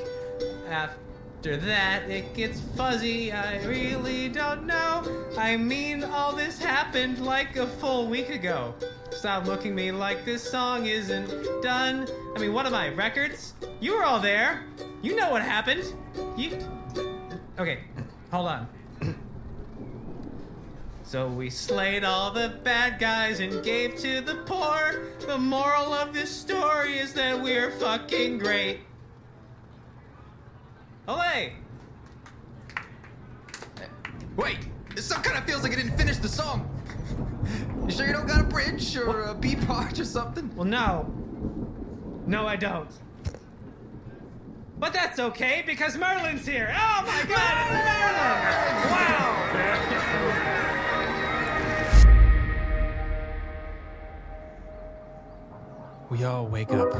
After 0.68 1.09
that, 1.42 2.08
it 2.10 2.34
gets 2.34 2.60
fuzzy. 2.76 3.32
I 3.32 3.64
really 3.64 4.28
don't 4.28 4.66
know. 4.66 5.02
I 5.38 5.56
mean, 5.56 6.04
all 6.04 6.34
this 6.34 6.58
happened 6.58 7.24
like 7.24 7.56
a 7.56 7.66
full 7.66 8.06
week 8.06 8.28
ago. 8.28 8.74
Stop 9.10 9.46
looking 9.46 9.74
me 9.74 9.90
like 9.90 10.24
this 10.24 10.48
song 10.48 10.86
isn't 10.86 11.30
done. 11.62 12.06
I 12.36 12.38
mean, 12.38 12.52
what 12.52 12.66
am 12.66 12.74
I, 12.74 12.90
records? 12.90 13.54
You 13.80 13.96
were 13.96 14.04
all 14.04 14.20
there. 14.20 14.64
You 15.02 15.16
know 15.16 15.30
what 15.30 15.42
happened. 15.42 15.84
You. 16.36 16.58
Okay, 17.58 17.80
hold 18.30 18.48
on. 18.48 18.68
So 21.02 21.26
we 21.26 21.50
slayed 21.50 22.04
all 22.04 22.30
the 22.30 22.52
bad 22.62 23.00
guys 23.00 23.40
and 23.40 23.64
gave 23.64 23.96
to 23.96 24.20
the 24.20 24.36
poor. 24.46 25.06
The 25.26 25.38
moral 25.38 25.92
of 25.92 26.14
this 26.14 26.30
story 26.30 26.98
is 26.98 27.14
that 27.14 27.42
we're 27.42 27.72
fucking 27.72 28.38
great. 28.38 28.80
Olay! 31.10 31.52
Wait, 34.36 34.58
this 34.94 35.06
song 35.06 35.22
kind 35.22 35.36
of 35.36 35.44
feels 35.44 35.64
like 35.64 35.72
it 35.72 35.76
didn't 35.76 35.98
finish 35.98 36.18
the 36.18 36.28
song. 36.28 36.70
You 37.84 37.90
sure 37.90 38.06
you 38.06 38.12
don't 38.12 38.28
got 38.28 38.40
a 38.40 38.44
bridge 38.44 38.96
or 38.96 39.22
a 39.22 39.34
B 39.34 39.56
part 39.56 39.98
or 39.98 40.04
something? 40.04 40.54
Well, 40.54 40.66
no. 40.66 41.12
No, 42.28 42.46
I 42.46 42.54
don't. 42.54 42.88
But 44.78 44.92
that's 44.92 45.18
okay 45.18 45.64
because 45.66 45.98
Merlin's 45.98 46.46
here. 46.46 46.72
Oh 46.72 47.02
my 47.04 47.24
god, 47.24 47.56
it's 47.58 47.72
Merlin! 47.74 48.38
Wow! 48.92 49.26
We 56.08 56.22
all 56.22 56.46
wake 56.46 56.72
up 56.72 56.92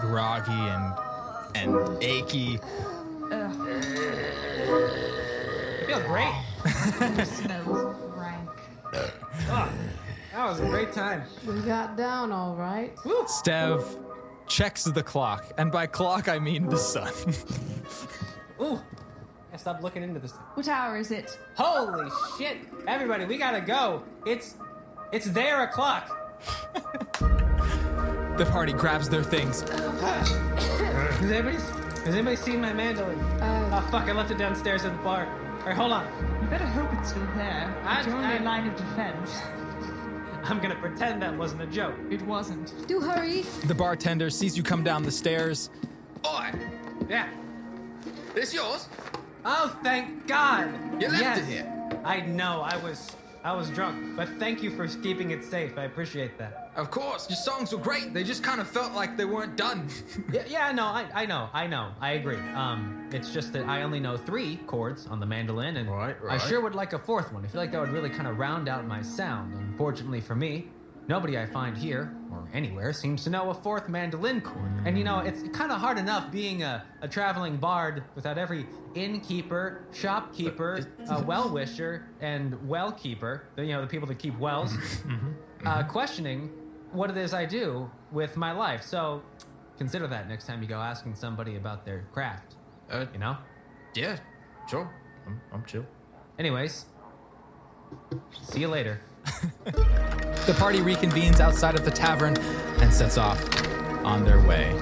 groggy 0.00 0.52
and 0.52 0.94
and 1.54 2.02
achy. 2.02 2.58
Feel 5.86 6.00
great. 6.06 7.26
smells 7.26 7.96
rank. 8.16 8.48
Oh, 9.48 9.72
that 10.32 10.46
was 10.46 10.60
a 10.60 10.66
great 10.66 10.92
time. 10.92 11.22
We 11.46 11.60
got 11.60 11.96
down 11.96 12.32
all 12.32 12.54
right. 12.54 12.94
Stev 12.96 13.84
checks 14.46 14.84
the 14.84 15.02
clock, 15.02 15.52
and 15.58 15.70
by 15.70 15.86
clock 15.86 16.28
I 16.28 16.38
mean 16.38 16.68
the 16.68 16.78
sun. 16.78 17.12
Ooh, 18.60 18.80
I 19.52 19.56
stopped 19.56 19.82
looking 19.82 20.02
into 20.02 20.20
this. 20.20 20.32
What 20.54 20.68
hour 20.68 20.96
is 20.96 21.10
it? 21.10 21.38
Holy 21.56 22.10
shit! 22.38 22.58
Everybody, 22.86 23.24
we 23.26 23.38
gotta 23.38 23.60
go. 23.60 24.02
It's 24.26 24.56
it's 25.12 25.26
their 25.26 25.64
o'clock. 25.64 26.18
the 28.36 28.48
party 28.50 28.72
grabs 28.72 29.08
their 29.08 29.22
things. 29.22 29.60
Has 29.62 31.30
anybody 31.30 31.58
has 32.04 32.14
anybody 32.14 32.36
seen 32.36 32.60
my 32.60 32.72
mandolin? 32.72 33.18
Uh, 33.40 33.70
oh 33.84 33.90
fuck! 33.90 34.08
I 34.08 34.12
left 34.12 34.30
it 34.30 34.38
downstairs 34.38 34.84
at 34.84 34.92
the 34.96 35.02
bar. 35.02 35.26
All 35.60 35.66
right, 35.66 35.76
hold 35.76 35.92
on. 35.92 36.06
You 36.42 36.48
better 36.48 36.66
hope 36.66 36.92
it's 36.98 37.10
still 37.10 37.26
there. 37.36 37.72
I- 37.84 37.98
It's 37.98 38.06
your 38.08 38.16
only 38.16 38.26
I- 38.28 38.38
line 38.38 38.66
of 38.66 38.76
defense. 38.76 39.40
I'm 40.44 40.58
gonna 40.60 40.74
pretend 40.74 41.22
that 41.22 41.36
wasn't 41.36 41.62
a 41.62 41.66
joke. 41.66 41.94
It 42.10 42.20
wasn't. 42.22 42.86
Do 42.88 43.00
hurry. 43.00 43.42
The 43.66 43.74
bartender 43.74 44.28
sees 44.30 44.56
you 44.56 44.62
come 44.64 44.82
down 44.82 45.04
the 45.04 45.12
stairs. 45.12 45.70
Oi, 46.26 46.50
Yeah. 47.08 47.28
this 48.34 48.52
yours? 48.52 48.88
Oh, 49.44 49.76
thank 49.82 50.26
God! 50.26 50.68
You 51.00 51.08
left 51.08 51.22
Yes. 51.22 51.38
it 51.38 51.44
here. 51.46 51.90
I 52.04 52.20
know. 52.20 52.62
I 52.64 52.76
was 52.78 53.10
I 53.44 53.52
was 53.52 53.70
drunk, 53.70 54.14
but 54.16 54.28
thank 54.38 54.62
you 54.62 54.70
for 54.70 54.86
keeping 54.86 55.32
it 55.32 55.42
safe. 55.42 55.76
I 55.76 55.84
appreciate 55.84 56.38
that. 56.38 56.70
Of 56.76 56.92
course, 56.92 57.28
your 57.28 57.36
songs 57.36 57.72
were 57.72 57.78
great. 57.78 58.14
They 58.14 58.22
just 58.22 58.44
kind 58.44 58.60
of 58.60 58.68
felt 58.68 58.92
like 58.94 59.16
they 59.16 59.24
weren't 59.24 59.56
done. 59.56 59.88
Yeah, 60.32 60.44
yeah, 60.46 60.72
no, 60.72 60.84
I, 60.84 61.06
I 61.14 61.26
know, 61.26 61.48
I 61.52 61.66
know, 61.66 61.90
I 62.00 62.12
agree. 62.12 62.38
Um, 62.54 63.08
it's 63.12 63.32
just 63.32 63.52
that 63.54 63.66
I 63.66 63.82
only 63.82 63.98
know 64.00 64.16
three 64.16 64.56
chords 64.66 65.06
on 65.08 65.18
the 65.20 65.26
mandolin, 65.26 65.76
and 65.76 65.90
Right, 65.90 66.16
I 66.28 66.38
sure 66.38 66.60
would 66.60 66.74
like 66.74 66.92
a 66.92 66.98
fourth 66.98 67.32
one. 67.32 67.44
I 67.44 67.48
feel 67.48 67.60
like 67.60 67.72
that 67.72 67.80
would 67.80 67.90
really 67.90 68.10
kind 68.10 68.28
of 68.28 68.38
round 68.38 68.68
out 68.68 68.86
my 68.86 69.02
sound. 69.02 69.54
Unfortunately 69.54 70.20
for 70.20 70.34
me, 70.36 70.68
nobody 71.08 71.38
I 71.38 71.46
find 71.46 71.76
here 71.76 72.14
or 72.30 72.48
anywhere 72.52 72.92
seems 72.92 73.24
to 73.24 73.30
know 73.30 73.50
a 73.50 73.54
fourth 73.54 73.88
mandolin 73.88 74.40
chord. 74.40 74.72
And 74.84 74.96
you 74.96 75.04
know, 75.04 75.18
it's 75.20 75.42
kind 75.56 75.70
of 75.72 75.80
hard 75.80 75.98
enough 75.98 76.30
being 76.30 76.62
a, 76.62 76.84
a 77.00 77.08
traveling 77.08 77.56
bard 77.58 78.04
without 78.14 78.38
every 78.38 78.66
innkeeper, 78.94 79.84
shopkeeper, 79.92 80.86
uh, 81.08 81.22
well 81.26 81.48
wisher, 81.50 82.06
and 82.20 82.68
well 82.68 82.92
keeper. 82.92 83.44
You 83.56 83.66
know, 83.72 83.80
the 83.82 83.86
people 83.86 84.08
that 84.08 84.18
keep 84.18 84.38
wells, 84.38 84.74
uh, 85.66 85.82
questioning 85.84 86.50
what 86.92 87.10
it 87.10 87.16
is 87.16 87.32
I 87.34 87.46
do 87.46 87.90
with 88.10 88.36
my 88.36 88.52
life. 88.52 88.82
So 88.82 89.22
consider 89.78 90.06
that 90.08 90.28
next 90.28 90.46
time 90.46 90.62
you 90.62 90.68
go 90.68 90.78
asking 90.80 91.14
somebody 91.16 91.56
about 91.56 91.84
their 91.84 92.04
craft. 92.12 92.54
Uh, 92.90 93.06
You 93.12 93.18
know? 93.18 93.36
yeah, 93.94 94.18
sure. 94.68 94.90
I'm, 95.26 95.40
I'm 95.52 95.64
chill. 95.64 95.86
Anyways, 96.38 96.86
see 98.42 98.60
you 98.60 98.68
later. 98.68 99.00
The 100.46 100.54
party 100.54 100.80
reconvenes 100.80 101.38
outside 101.38 101.76
of 101.76 101.84
the 101.84 101.90
tavern 101.92 102.36
and 102.80 102.92
sets 102.92 103.16
off 103.16 103.40
on 104.04 104.24
their 104.24 104.40
way. 104.40 104.72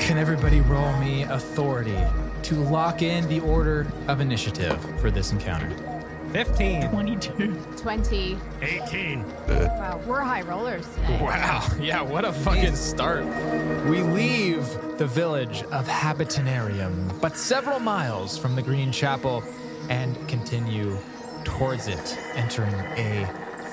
Can 0.00 0.18
everybody 0.18 0.60
roll 0.62 0.92
me 0.98 1.22
authority 1.22 1.96
to 2.42 2.54
lock 2.56 3.02
in 3.02 3.28
the 3.28 3.38
order 3.38 3.86
of 4.08 4.20
initiative 4.20 4.80
for 5.00 5.12
this 5.12 5.30
encounter? 5.30 5.70
15. 6.32 6.88
22. 6.90 7.56
20. 7.76 8.38
18. 8.62 9.24
Wow, 9.46 10.00
we're 10.08 10.20
high 10.20 10.42
rollers 10.42 10.88
today. 10.96 11.20
Wow, 11.22 11.64
yeah, 11.80 12.00
what 12.00 12.24
a 12.24 12.32
fucking 12.32 12.74
start. 12.74 13.24
We 13.86 14.02
leave 14.02 14.66
the 14.98 15.06
village 15.06 15.62
of 15.70 15.86
Habitanarium, 15.86 17.20
but 17.20 17.36
several 17.36 17.78
miles 17.78 18.36
from 18.36 18.56
the 18.56 18.62
Green 18.62 18.90
Chapel, 18.90 19.44
and 19.88 20.16
continue 20.28 20.98
towards 21.62 21.86
it, 21.86 22.18
entering 22.34 22.74
a 22.96 23.24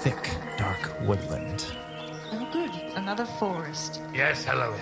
thick, 0.03 0.29
dark 0.60 0.77
woodland. 1.08 1.65
Oh, 2.31 2.48
good. 2.53 2.69
Another 2.96 3.25
forest. 3.25 4.00
Yes, 4.13 4.46
hello. 4.46 4.75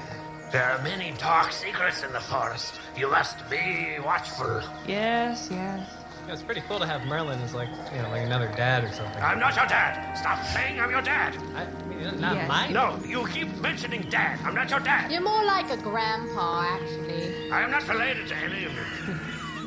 There 0.52 0.62
are 0.66 0.82
many 0.84 1.14
dark 1.18 1.54
secrets 1.54 2.04
in 2.04 2.12
the 2.12 2.20
forest. 2.20 2.74
You 2.98 3.10
must 3.10 3.50
be 3.50 3.96
watchful. 4.04 4.62
Yes, 4.86 5.48
yes. 5.50 5.90
Yeah, 6.28 6.34
it's 6.34 6.42
pretty 6.42 6.60
cool 6.68 6.80
to 6.80 6.86
have 6.86 7.06
Merlin 7.06 7.40
as 7.40 7.54
like, 7.54 7.70
you 7.96 8.02
know, 8.02 8.10
like 8.10 8.24
another 8.26 8.52
dad 8.58 8.84
or 8.84 8.92
something. 8.92 9.24
I'm 9.24 9.40
not 9.40 9.56
your 9.56 9.68
dad. 9.68 10.18
Stop 10.18 10.44
saying 10.44 10.78
I'm 10.82 10.92
your 10.92 11.02
dad. 11.02 11.34
I 11.56 11.64
mean, 11.88 12.20
not 12.20 12.36
Yes. 12.36 12.50
mine. 12.50 12.74
No, 12.74 13.00
you 13.06 13.26
keep 13.28 13.56
mentioning 13.62 14.02
dad. 14.10 14.38
I'm 14.44 14.54
not 14.54 14.70
your 14.70 14.82
dad. 14.82 15.10
You're 15.10 15.22
more 15.22 15.46
like 15.46 15.70
a 15.72 15.78
grandpa, 15.78 16.64
actually. 16.76 17.50
I 17.54 17.62
am 17.62 17.72
not 17.72 17.88
related 17.88 18.28
to 18.28 18.36
any 18.36 18.66
of 18.66 18.74
you. 18.74 19.17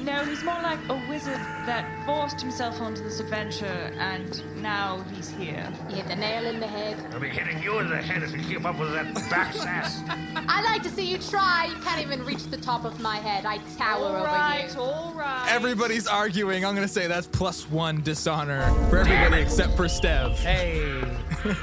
No, 0.02 0.24
he's 0.24 0.42
more 0.42 0.60
like 0.62 0.78
a 0.88 0.94
wizard 1.08 1.34
that 1.66 2.04
forced 2.06 2.40
himself 2.40 2.80
onto 2.80 3.02
this 3.02 3.20
adventure 3.20 3.92
and 3.98 4.42
now 4.62 5.04
he's 5.14 5.28
here. 5.28 5.70
You 5.88 5.96
hit 5.96 6.08
the 6.08 6.16
nail 6.16 6.46
in 6.46 6.58
the 6.58 6.66
head. 6.66 6.96
I'll 7.12 7.20
be 7.20 7.28
hitting 7.28 7.62
you 7.62 7.78
in 7.80 7.90
the 7.90 7.98
head 7.98 8.22
if 8.22 8.32
you 8.32 8.42
keep 8.42 8.64
up 8.64 8.78
with 8.78 8.92
that 8.92 9.14
back 9.28 9.52
sass. 9.54 10.00
I 10.08 10.62
like 10.62 10.82
to 10.84 10.88
see 10.90 11.04
you 11.10 11.18
try. 11.18 11.66
You 11.66 11.76
can't 11.82 12.00
even 12.00 12.24
reach 12.24 12.44
the 12.44 12.56
top 12.56 12.84
of 12.84 12.98
my 13.00 13.16
head. 13.16 13.44
I 13.44 13.58
tower 13.76 14.04
All 14.04 14.16
over 14.16 14.24
right, 14.24 14.72
you. 14.74 14.80
all 14.80 15.12
right. 15.14 15.46
Everybody's 15.50 16.06
arguing. 16.06 16.64
I'm 16.64 16.74
gonna 16.74 16.88
say 16.88 17.06
that's 17.06 17.26
plus 17.26 17.68
one 17.70 18.00
dishonor 18.02 18.62
for 18.88 18.98
everybody 18.98 19.42
except 19.42 19.76
for 19.76 19.84
Stev. 19.84 20.34
Hey. 20.36 21.02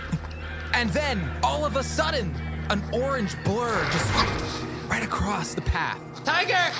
And 0.73 0.91
then, 0.91 1.27
all 1.41 1.65
of 1.65 1.75
a 1.75 1.83
sudden, 1.83 2.35
an 2.69 2.83
orange 2.93 3.31
blur 3.43 3.83
just 3.91 4.63
right 4.87 5.01
across 5.03 5.55
the 5.55 5.61
path. 5.61 5.99
Tiger! 6.23 6.71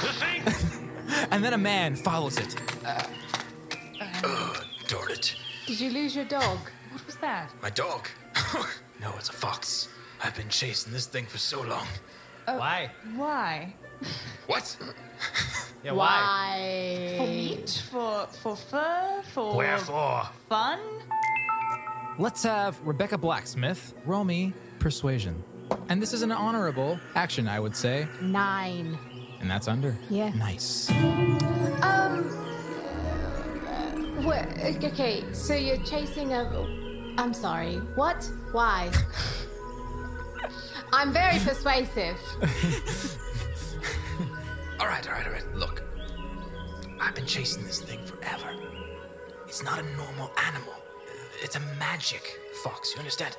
You 1.17 1.24
see? 1.24 1.27
And 1.31 1.43
then 1.43 1.53
a 1.53 1.57
man 1.57 1.95
follows 1.95 2.38
it. 2.38 2.55
Uh, 2.86 3.03
uh, 4.24 4.53
darn 4.88 5.12
it. 5.12 5.36
Did 5.65 5.79
you 5.79 5.89
lose 5.91 6.15
your 6.15 6.25
dog? 6.25 6.59
What 6.91 7.05
was 7.05 7.15
that? 7.17 7.51
My 7.62 7.69
dog. 7.69 8.07
no, 9.01 9.13
it's 9.17 9.29
a 9.29 9.33
fox. 9.33 9.89
I've 10.24 10.36
been 10.36 10.50
chasing 10.50 10.93
this 10.93 11.05
thing 11.05 11.25
for 11.25 11.38
so 11.38 11.62
long. 11.62 11.86
Oh, 12.47 12.57
why? 12.57 12.91
Why? 13.15 13.74
What? 14.47 14.77
Yeah, 15.83 15.91
why? 15.91 17.15
For 17.17 17.27
meat? 17.27 17.83
For 17.91 18.27
for 18.41 18.55
fur? 18.55 19.21
For 19.33 19.55
Wherefore? 19.57 20.24
fun? 20.50 20.79
Let's 22.19 22.43
have 22.43 22.79
Rebecca 22.83 23.17
Blacksmith 23.17 23.93
roll 24.05 24.24
me 24.24 24.53
persuasion. 24.79 25.43
And 25.89 26.01
this 26.01 26.13
is 26.13 26.21
an 26.21 26.31
honorable 26.31 27.00
action, 27.15 27.47
I 27.47 27.59
would 27.59 27.75
say. 27.75 28.07
Nine. 28.21 28.97
And 29.39 29.50
that's 29.50 29.67
under. 29.67 29.96
Yeah. 30.10 30.29
Nice. 30.29 30.89
Um. 31.82 32.24
What? 34.24 34.46
Okay, 34.84 35.24
so 35.34 35.53
you're 35.53 35.84
chasing 35.86 36.34
a. 36.34 36.44
I'm 37.17 37.34
sorry. 37.34 37.75
What? 37.96 38.29
Why? 38.51 38.91
I'm 40.94 41.12
very 41.13 41.39
persuasive. 41.39 42.17
All 44.79 44.86
right, 44.86 45.06
all 45.08 45.13
right, 45.13 45.25
all 45.25 45.34
right. 45.34 45.56
Look, 45.56 45.82
I've 47.01 47.15
been 47.15 47.25
chasing 47.25 47.63
this 47.63 47.82
thing 47.82 48.00
forever. 48.06 48.53
It's 49.48 49.63
not 49.63 49.79
a 49.79 49.84
normal 49.98 50.32
animal. 50.46 50.74
It's 51.41 51.56
a 51.56 51.60
magic 51.79 52.39
fox. 52.63 52.94
You 52.94 53.00
understand? 53.00 53.36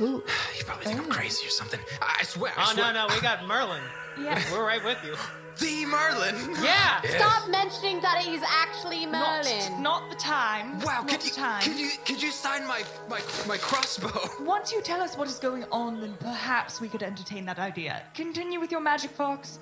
Ooh. 0.00 0.22
You 0.58 0.64
probably 0.64 0.86
think 0.86 0.98
I'm 1.00 1.10
crazy 1.10 1.46
or 1.46 1.50
something. 1.50 1.80
I 2.02 2.16
I 2.20 2.24
swear. 2.24 2.52
I 2.56 2.62
Oh, 2.70 2.72
swear. 2.74 2.92
no, 2.92 3.06
no, 3.06 3.14
we 3.14 3.20
got 3.20 3.46
Merlin. 3.46 3.82
Yeah. 4.18 4.42
We're 4.50 4.64
right 4.66 4.82
with 4.84 4.98
you. 5.04 5.14
The 5.58 5.86
Merlin. 5.86 6.34
Yeah. 6.62 7.00
Stop 7.16 7.48
mentioning 7.48 7.98
that 8.02 8.18
he's 8.22 8.42
actually 8.46 9.06
Merlin. 9.06 9.72
Not, 9.72 9.80
not 9.80 10.10
the 10.10 10.16
time. 10.16 10.80
Wow. 10.80 11.00
Not 11.00 11.08
Could 11.08 11.20
the 11.22 11.26
you 11.28 11.32
time. 11.32 11.62
could 11.62 11.76
you 11.78 11.90
could 12.04 12.22
you 12.22 12.30
sign 12.30 12.66
my 12.66 12.82
my 13.08 13.20
my 13.48 13.56
crossbow? 13.56 14.20
Once 14.44 14.70
you 14.70 14.82
tell 14.82 15.00
us 15.00 15.16
what 15.16 15.28
is 15.28 15.38
going 15.38 15.64
on, 15.72 16.00
then 16.02 16.14
perhaps 16.20 16.78
we 16.78 16.88
could 16.88 17.02
entertain 17.02 17.46
that 17.46 17.58
idea. 17.58 18.02
Continue 18.12 18.60
with 18.60 18.70
your 18.70 18.82
magic 18.82 19.10
fox. 19.12 19.58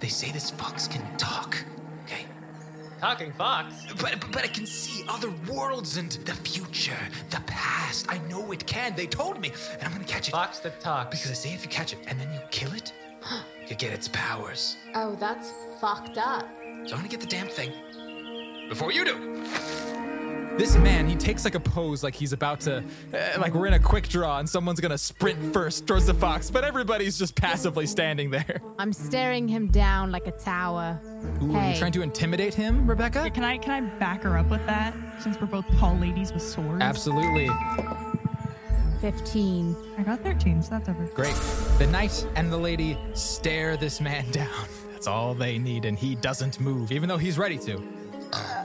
They 0.00 0.08
say 0.08 0.32
this 0.32 0.50
fox 0.50 0.88
can 0.88 1.04
talk. 1.18 1.62
Okay. 2.04 2.24
Talking 3.04 3.32
fox. 3.32 3.74
But, 4.00 4.18
but 4.18 4.32
but 4.32 4.44
it 4.46 4.54
can 4.54 4.64
see 4.64 5.04
other 5.10 5.30
worlds 5.46 5.98
and 5.98 6.10
the 6.10 6.32
future, 6.32 6.96
the 7.28 7.40
past. 7.46 8.06
I 8.08 8.16
know 8.30 8.50
it 8.50 8.66
can. 8.66 8.96
They 8.96 9.06
told 9.06 9.38
me, 9.38 9.52
and 9.74 9.82
I'm 9.82 9.92
gonna 9.92 10.04
catch 10.04 10.28
it. 10.28 10.30
Fox 10.30 10.60
that 10.60 10.80
talks. 10.80 11.10
Because 11.10 11.30
I 11.30 11.34
say 11.34 11.52
if 11.52 11.62
you 11.62 11.68
catch 11.68 11.92
it 11.92 11.98
and 12.06 12.18
then 12.18 12.32
you 12.32 12.40
kill 12.50 12.72
it, 12.72 12.94
you 13.68 13.76
get 13.76 13.92
its 13.92 14.08
powers. 14.08 14.78
Oh, 14.94 15.16
that's 15.16 15.52
fucked 15.82 16.16
up. 16.16 16.48
So 16.86 16.94
I'm 16.94 17.00
gonna 17.00 17.08
get 17.08 17.20
the 17.20 17.26
damn 17.26 17.48
thing 17.48 17.72
before 18.70 18.90
you 18.90 19.04
do. 19.04 19.44
This 20.56 20.76
man, 20.76 21.08
he 21.08 21.16
takes 21.16 21.44
like 21.44 21.56
a 21.56 21.60
pose 21.60 22.04
like 22.04 22.14
he's 22.14 22.32
about 22.32 22.60
to, 22.60 22.84
uh, 23.12 23.40
like 23.40 23.54
we're 23.54 23.66
in 23.66 23.72
a 23.72 23.78
quick 23.78 24.08
draw 24.08 24.38
and 24.38 24.48
someone's 24.48 24.78
gonna 24.78 24.96
sprint 24.96 25.52
first 25.52 25.84
towards 25.86 26.06
the 26.06 26.14
fox, 26.14 26.48
but 26.48 26.62
everybody's 26.62 27.18
just 27.18 27.34
passively 27.34 27.86
standing 27.86 28.30
there. 28.30 28.60
I'm 28.78 28.92
staring 28.92 29.48
him 29.48 29.66
down 29.66 30.12
like 30.12 30.28
a 30.28 30.32
tower. 30.32 31.00
Ooh, 31.42 31.56
are 31.56 31.60
hey, 31.60 31.72
you 31.72 31.78
trying 31.78 31.90
to 31.92 32.02
intimidate 32.02 32.54
him, 32.54 32.88
Rebecca? 32.88 33.22
Yeah, 33.24 33.30
can 33.30 33.42
I 33.42 33.58
can 33.58 33.72
I 33.72 33.80
back 33.98 34.22
her 34.22 34.38
up 34.38 34.48
with 34.48 34.64
that? 34.66 34.94
Since 35.20 35.40
we're 35.40 35.48
both 35.48 35.66
tall 35.78 35.96
ladies 35.96 36.32
with 36.32 36.42
swords. 36.42 36.80
Absolutely. 36.80 37.50
15. 39.00 39.76
I 39.98 40.02
got 40.04 40.22
13, 40.22 40.62
so 40.62 40.70
that's 40.70 40.88
over. 40.88 41.04
Great. 41.06 41.34
The 41.78 41.86
knight 41.88 42.26
and 42.36 42.50
the 42.50 42.56
lady 42.56 42.96
stare 43.12 43.76
this 43.76 44.00
man 44.00 44.30
down. 44.30 44.68
That's 44.92 45.08
all 45.08 45.34
they 45.34 45.58
need, 45.58 45.84
and 45.84 45.98
he 45.98 46.14
doesn't 46.14 46.60
move, 46.60 46.92
even 46.92 47.08
though 47.08 47.18
he's 47.18 47.36
ready 47.36 47.58
to. 47.58 47.82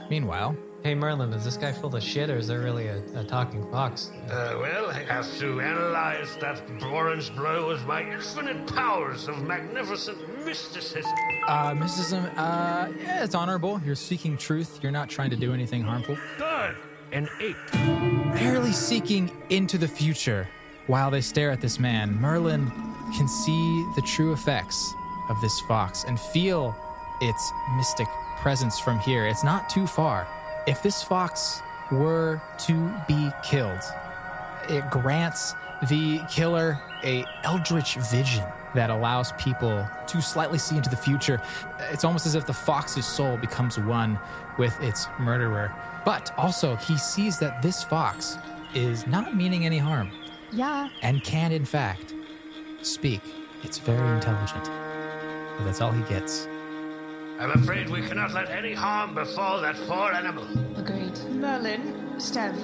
Meanwhile, 0.08 0.56
Hey, 0.82 0.94
Merlin, 0.94 1.30
is 1.34 1.44
this 1.44 1.58
guy 1.58 1.72
full 1.72 1.94
of 1.94 2.02
shit 2.02 2.30
or 2.30 2.36
is 2.38 2.46
there 2.48 2.60
really 2.60 2.86
a, 2.86 3.02
a 3.14 3.22
talking 3.22 3.70
fox? 3.70 4.10
Uh, 4.30 4.56
well, 4.58 4.86
I 4.88 5.00
have 5.04 5.30
to 5.38 5.60
analyze 5.60 6.36
that 6.36 6.62
orange 6.90 7.34
blow 7.36 7.68
with 7.68 7.84
my 7.86 8.02
infinite 8.02 8.66
powers 8.74 9.28
of 9.28 9.42
magnificent 9.42 10.16
mysticism. 10.46 11.12
uh, 11.46 11.74
mysticism, 11.74 12.24
uh, 12.34 12.88
yeah, 12.98 13.22
it's 13.22 13.34
honorable. 13.34 13.78
You're 13.84 13.94
seeking 13.94 14.38
truth. 14.38 14.78
You're 14.82 14.90
not 14.90 15.10
trying 15.10 15.28
to 15.30 15.36
do 15.36 15.52
anything 15.52 15.82
harmful. 15.82 16.16
Good. 16.38 16.76
An 17.12 17.28
eight. 17.40 17.56
Barely 18.34 18.72
seeking 18.72 19.30
into 19.50 19.76
the 19.76 19.88
future. 19.88 20.48
While 20.86 21.10
they 21.10 21.20
stare 21.20 21.50
at 21.50 21.60
this 21.60 21.78
man, 21.78 22.18
Merlin 22.18 22.70
can 23.18 23.28
see 23.28 23.86
the 23.96 24.02
true 24.06 24.32
effects 24.32 24.94
of 25.28 25.38
this 25.42 25.60
fox 25.68 26.04
and 26.04 26.18
feel 26.18 26.74
its 27.20 27.52
mystic 27.76 28.08
presence 28.38 28.80
from 28.80 28.98
here. 29.00 29.26
It's 29.26 29.44
not 29.44 29.68
too 29.68 29.86
far. 29.86 30.26
If 30.66 30.82
this 30.82 31.02
fox 31.02 31.60
were 31.90 32.40
to 32.58 32.92
be 33.08 33.30
killed, 33.42 33.80
it 34.68 34.88
grants 34.90 35.54
the 35.88 36.20
killer 36.30 36.78
a 37.02 37.24
eldritch 37.44 37.94
vision 37.96 38.44
that 38.74 38.90
allows 38.90 39.32
people 39.32 39.88
to 40.06 40.20
slightly 40.22 40.58
see 40.58 40.76
into 40.76 40.90
the 40.90 40.96
future. 40.96 41.40
It's 41.90 42.04
almost 42.04 42.26
as 42.26 42.34
if 42.34 42.46
the 42.46 42.52
fox's 42.52 43.06
soul 43.06 43.36
becomes 43.36 43.78
one 43.78 44.18
with 44.58 44.78
its 44.80 45.08
murderer. 45.18 45.72
But 46.04 46.32
also, 46.36 46.76
he 46.76 46.96
sees 46.96 47.38
that 47.40 47.62
this 47.62 47.82
fox 47.82 48.38
is 48.74 49.06
not 49.06 49.34
meaning 49.34 49.64
any 49.66 49.78
harm 49.78 50.10
Yeah. 50.52 50.88
and 51.02 51.22
can, 51.24 51.50
in 51.52 51.64
fact, 51.64 52.14
speak. 52.82 53.22
It's 53.64 53.78
very 53.78 54.08
intelligent. 54.14 54.64
But 55.56 55.64
that's 55.64 55.80
all 55.80 55.90
he 55.92 56.02
gets. 56.04 56.46
I'm 57.40 57.52
afraid 57.52 57.88
we 57.88 58.02
cannot 58.02 58.34
let 58.34 58.50
any 58.50 58.74
harm 58.74 59.14
befall 59.14 59.62
that 59.62 59.74
poor 59.88 60.12
animal. 60.12 60.44
Agreed. 60.76 61.18
Merlin, 61.30 61.80
Stev, 62.16 62.54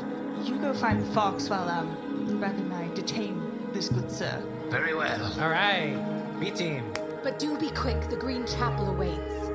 you 0.47 0.59
go 0.59 0.75
find 0.75 1.01
the 1.01 1.13
fox 1.15 1.49
while 1.49 1.67
um 1.71 1.97
Rebecca 2.29 2.59
and 2.59 2.75
I 2.75 2.89
detain 2.95 3.41
this 3.73 3.89
good 3.89 4.11
sir. 4.11 4.45
Very 4.69 4.95
well. 4.95 5.25
All 5.41 5.49
right. 5.49 5.97
B 6.39 6.51
team. 6.51 6.93
But 7.23 7.39
do 7.39 7.57
be 7.57 7.71
quick, 7.71 8.11
the 8.11 8.17
Green 8.17 8.47
Chapel 8.47 8.91
awaits. 8.91 9.51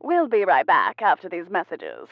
We'll 0.00 0.28
be 0.28 0.44
right 0.44 0.66
back 0.66 1.02
after 1.02 1.28
these 1.28 1.50
messages. 1.50 2.06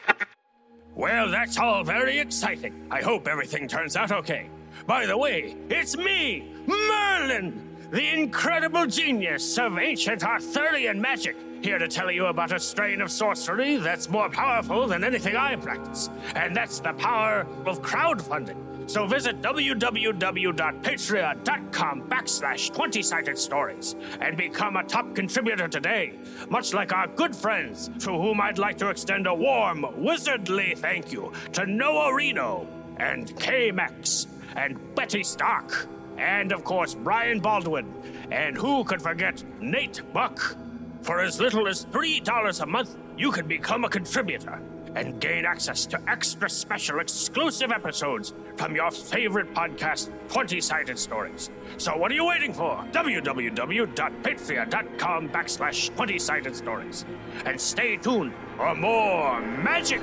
Well, 0.96 1.30
that's 1.30 1.56
all 1.56 1.84
very 1.84 2.18
exciting. 2.18 2.88
I 2.90 3.00
hope 3.00 3.28
everything 3.28 3.68
turns 3.68 3.94
out 3.94 4.10
okay. 4.10 4.50
By 4.86 5.06
the 5.06 5.16
way, 5.16 5.56
it's 5.68 5.96
me, 5.96 6.52
Merlin, 6.66 7.62
the 7.90 8.08
incredible 8.08 8.86
genius 8.86 9.58
of 9.58 9.78
ancient 9.78 10.24
Arthurian 10.24 11.00
magic, 11.00 11.36
here 11.62 11.78
to 11.78 11.88
tell 11.88 12.10
you 12.10 12.26
about 12.26 12.52
a 12.52 12.58
strain 12.58 13.00
of 13.00 13.10
sorcery 13.10 13.76
that's 13.76 14.08
more 14.08 14.30
powerful 14.30 14.86
than 14.86 15.04
anything 15.04 15.36
I 15.36 15.56
practice. 15.56 16.08
And 16.34 16.56
that's 16.56 16.80
the 16.80 16.94
power 16.94 17.46
of 17.66 17.82
crowdfunding. 17.82 18.70
So 18.90 19.06
visit 19.06 19.40
www.patreon.com 19.40 22.02
backslash 22.08 22.72
20-sided 22.72 23.38
stories 23.38 23.94
and 24.20 24.36
become 24.36 24.76
a 24.76 24.82
top 24.82 25.14
contributor 25.14 25.68
today, 25.68 26.14
much 26.48 26.74
like 26.74 26.92
our 26.92 27.06
good 27.06 27.36
friends, 27.36 27.88
to 28.00 28.10
whom 28.10 28.40
I'd 28.40 28.58
like 28.58 28.78
to 28.78 28.88
extend 28.88 29.28
a 29.28 29.34
warm, 29.34 29.86
wizardly 29.96 30.76
thank 30.76 31.12
you 31.12 31.32
to 31.52 31.66
Noah 31.66 32.12
Reno 32.14 32.66
and 32.96 33.38
K-Max 33.38 34.26
and 34.56 34.78
Betty 34.94 35.22
Stark 35.22 35.86
and, 36.18 36.52
of 36.52 36.64
course, 36.64 36.94
Brian 36.94 37.40
Baldwin. 37.40 37.92
And 38.30 38.56
who 38.56 38.84
could 38.84 39.02
forget 39.02 39.42
Nate 39.60 40.02
Buck? 40.12 40.56
For 41.02 41.20
as 41.20 41.40
little 41.40 41.66
as 41.66 41.86
$3 41.86 42.60
a 42.60 42.66
month, 42.66 42.96
you 43.16 43.32
can 43.32 43.48
become 43.48 43.84
a 43.84 43.88
contributor 43.88 44.60
and 44.96 45.20
gain 45.20 45.44
access 45.44 45.86
to 45.86 46.00
extra 46.08 46.50
special 46.50 46.98
exclusive 47.00 47.70
episodes 47.70 48.34
from 48.56 48.74
your 48.74 48.90
favorite 48.90 49.54
podcast, 49.54 50.10
20 50.28 50.60
Sided 50.60 50.98
Stories. 50.98 51.48
So 51.78 51.96
what 51.96 52.10
are 52.10 52.14
you 52.14 52.26
waiting 52.26 52.52
for? 52.52 52.84
www.patreon.com 52.92 55.28
backslash 55.28 55.94
20 55.94 56.18
Sided 56.18 56.56
Stories. 56.56 57.04
And 57.46 57.60
stay 57.60 57.96
tuned 57.96 58.32
for 58.56 58.74
more 58.74 59.40
magic. 59.40 60.02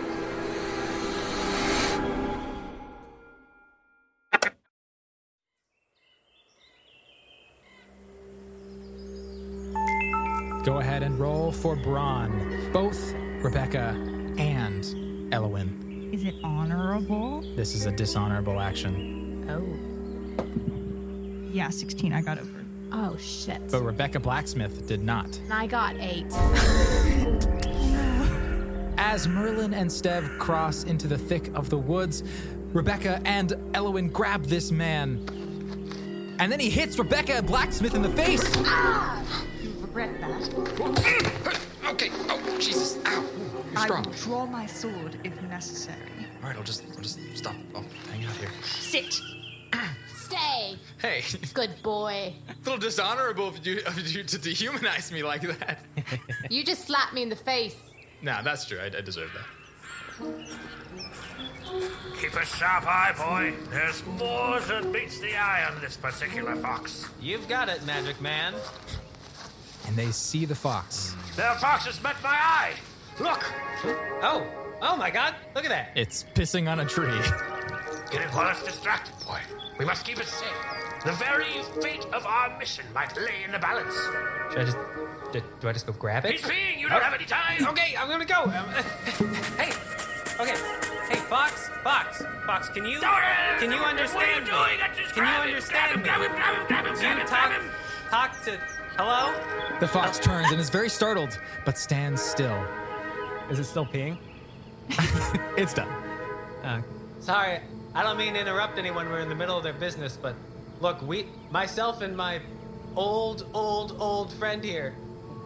Ahead 11.48 11.62
for 11.62 11.76
Brawn. 11.78 12.70
Both 12.74 13.14
Rebecca 13.42 13.96
and 14.38 15.34
Elowin. 15.34 16.10
Is 16.12 16.26
it 16.26 16.36
honorable? 16.44 17.42
This 17.56 17.74
is 17.74 17.86
a 17.86 17.92
dishonorable 17.92 18.60
action. 18.60 19.46
Oh. 19.50 19.64
Yeah, 21.54 21.70
16. 21.70 22.12
I 22.12 22.22
got 22.22 22.38
over. 22.38 22.66
Oh, 22.92 23.16
shit. 23.18 23.62
But 23.72 23.82
Rebecca 23.84 24.20
Blacksmith 24.20 24.88
did 24.88 25.02
not. 25.04 25.38
And 25.46 25.54
I 25.54 25.68
got 25.68 25.96
8. 25.98 26.26
As 28.98 29.28
Merlin 29.28 29.74
and 29.74 29.90
Stev 29.90 30.38
cross 30.40 30.84
into 30.84 31.08
the 31.08 31.18
thick 31.18 31.50
of 31.56 31.70
the 31.70 31.78
woods, 31.78 32.24
Rebecca 32.74 33.22
and 33.24 33.54
Elowin 33.74 34.10
grab 34.10 34.44
this 34.46 34.70
man. 34.72 35.26
And 36.40 36.52
then 36.52 36.60
he 36.60 36.70
hits 36.70 37.00
Rebecca 37.00 37.42
Blacksmith 37.42 37.96
in 37.96 38.02
the 38.02 38.10
face. 38.10 38.44
You 38.54 38.64
regret 38.64 39.26
that. 39.26 39.47
Mm. 40.78 41.92
Okay. 41.92 42.10
Oh, 42.30 42.58
Jesus. 42.60 42.98
Ow. 43.06 43.12
You're 43.12 43.22
strong. 43.22 43.76
I 43.76 43.86
strong. 43.86 44.04
will 44.04 44.12
draw 44.14 44.46
my 44.46 44.66
sword 44.66 45.18
if 45.24 45.42
necessary. 45.44 45.98
All 46.42 46.50
right, 46.50 46.58
I'll 46.58 46.64
just, 46.64 46.84
I'll 46.96 47.02
just 47.02 47.20
stop. 47.36 47.56
I'll 47.76 47.84
hang 48.12 48.26
out 48.26 48.36
here. 48.36 48.50
Sit. 48.64 49.20
Stay. 50.16 50.78
Hey, 51.00 51.24
Good 51.54 51.82
boy. 51.82 52.34
a 52.50 52.54
little 52.66 52.78
dishonorable 52.78 53.48
of 53.48 53.66
you, 53.66 53.82
of 53.86 53.98
you 54.08 54.24
to 54.24 54.38
dehumanize 54.38 55.12
me 55.12 55.24
like 55.24 55.42
that. 55.42 55.80
You 56.50 56.64
just 56.64 56.86
slapped 56.86 57.14
me 57.14 57.22
in 57.24 57.30
the 57.30 57.36
face. 57.36 57.76
nah, 58.22 58.42
that's 58.42 58.66
true. 58.66 58.80
I, 58.80 58.86
I 58.86 59.02
deserve 59.02 59.32
that. 59.34 59.46
Keep 62.20 62.34
a 62.34 62.46
sharp 62.46 62.86
eye, 62.88 63.14
boy. 63.18 63.54
There's 63.70 64.04
more 64.06 64.60
than 64.62 64.92
meets 64.92 65.20
the 65.20 65.36
eye 65.36 65.66
on 65.70 65.80
this 65.82 65.98
particular 65.98 66.56
fox. 66.56 67.08
You've 67.22 67.48
got 67.48 67.70
it, 67.70 67.86
Magic 67.86 68.20
Man. 68.22 68.54
And 69.88 69.96
they 69.96 70.12
see 70.12 70.46
the 70.46 70.56
fox. 70.56 71.16
Their 71.36 71.54
fox 71.56 71.86
has 71.86 72.02
met 72.04 72.16
my 72.24 72.30
eye. 72.36 72.74
Look, 73.20 73.44
Oh, 74.22 74.46
oh 74.82 74.98
my 74.98 75.10
god, 75.10 75.36
look 75.56 75.64
at 75.66 75.70
that. 75.70 75.92
It's 75.96 76.26
pissing 76.36 76.70
on 76.70 76.80
a 76.80 76.86
tree. 76.86 77.08
Get 78.12 78.22
it 78.22 78.30
while 78.34 78.50
it's 78.50 78.64
distracted, 78.64 79.14
boy. 79.26 79.40
We 79.80 79.86
must 79.86 80.06
keep 80.06 80.20
it 80.20 80.26
safe. 80.28 80.48
The 81.06 81.12
very 81.14 81.62
fate 81.82 82.06
of 82.14 82.26
our 82.26 82.58
mission 82.58 82.86
might 82.94 83.16
lay 83.16 83.44
in 83.46 83.52
the 83.52 83.60
balance. 83.60 83.94
Should 84.52 84.62
I 84.62 84.66
just. 84.66 84.78
Do, 85.32 85.42
do 85.60 85.68
I 85.70 85.74
just 85.74 85.86
go 85.86 85.94
grab 85.94 86.26
it? 86.26 86.32
He's 86.32 86.42
peeing. 86.42 86.80
You 86.80 86.90
don't 86.90 87.00
Oh. 87.00 87.04
have 87.04 87.14
any 87.14 87.26
time. 87.26 87.66
Okay, 87.68 87.96
I'm 87.98 88.08
gonna 88.10 88.26
go. 88.26 88.44
Um, 88.44 88.52
hey, 89.58 89.72
okay, 90.40 90.56
hey, 91.10 91.20
Fox, 91.28 91.70
Fox, 91.84 92.24
Fox. 92.46 92.70
Can 92.70 92.86
you 92.86 93.00
can 93.00 93.72
you 93.72 93.78
understand 93.78 94.16
What 94.16 94.26
are 94.26 94.34
you 94.36 94.42
me? 94.42 94.48
doing? 94.48 94.96
Just 94.98 95.14
Can 95.14 95.24
you 95.24 95.30
grab 95.30 95.42
him, 95.44 95.48
understand 95.50 96.04
grab 96.04 96.20
me? 96.22 96.26
him, 96.28 96.32
grab 96.34 96.56
him, 96.56 96.68
grab 96.68 96.86
him, 96.86 96.94
grab 96.96 97.16
you 97.16 97.22
him, 97.22 97.28
talk 97.28 97.50
grab 97.50 97.62
him. 97.62 97.72
talk 98.10 98.42
to? 98.46 98.77
Hello? 98.98 99.32
The 99.80 99.88
fox 99.88 100.18
turns 100.18 100.52
and 100.52 100.60
is 100.60 100.72
very 100.72 100.90
startled, 100.90 101.40
but 101.66 101.78
stands 101.78 102.20
still. 102.20 102.66
Is 103.48 103.60
it 103.60 103.66
still 103.66 103.86
peeing? 103.86 104.18
It's 105.56 105.72
done. 105.72 105.88
Uh, 106.64 106.82
sorry, 107.20 107.60
I 107.94 108.02
don't 108.02 108.18
mean 108.18 108.34
to 108.34 108.40
interrupt 108.40 108.80
anyone. 108.80 109.08
We're 109.08 109.20
in 109.20 109.30
the 109.30 109.36
middle 109.36 109.56
of 109.56 109.64
their 109.64 109.74
business, 109.74 110.18
but 110.20 110.34
look, 110.82 111.00
we, 111.04 111.28
myself 111.52 112.02
and 112.02 112.18
my 112.18 112.42
old, 112.96 113.46
old, 113.54 113.98
old 114.00 114.34
friend 114.34 114.64
here, 114.64 114.96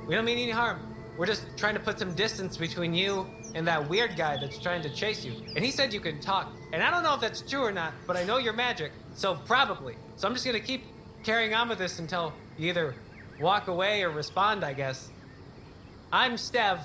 we 0.07 0.15
don't 0.15 0.23
mean 0.23 0.37
any 0.37 0.51
harm. 0.51 0.79
We're 1.17 1.25
just 1.25 1.43
trying 1.57 1.73
to 1.73 1.81
put 1.81 1.99
some 1.99 2.15
distance 2.15 2.55
between 2.55 2.93
you 2.93 3.27
and 3.53 3.67
that 3.67 3.89
weird 3.89 4.15
guy 4.15 4.37
that's 4.37 4.59
trying 4.59 4.81
to 4.83 4.89
chase 4.89 5.25
you. 5.25 5.33
And 5.57 5.65
he 5.65 5.71
said 5.71 5.93
you 5.93 5.99
can 5.99 6.21
talk. 6.21 6.53
And 6.71 6.81
I 6.81 6.89
don't 6.89 7.03
know 7.03 7.15
if 7.15 7.19
that's 7.19 7.41
true 7.41 7.63
or 7.63 7.73
not, 7.73 7.91
but 8.07 8.15
I 8.15 8.23
know 8.23 8.37
you're 8.37 8.53
magic, 8.53 8.93
so 9.13 9.35
probably. 9.35 9.97
So 10.15 10.25
I'm 10.25 10.33
just 10.35 10.45
gonna 10.45 10.61
keep 10.61 10.85
carrying 11.23 11.53
on 11.53 11.67
with 11.67 11.79
this 11.79 11.99
until 11.99 12.31
you 12.57 12.69
either 12.69 12.95
walk 13.41 13.67
away 13.67 14.03
or 14.03 14.09
respond, 14.11 14.63
I 14.63 14.73
guess. 14.73 15.09
I'm 16.11 16.33
Stev. 16.33 16.79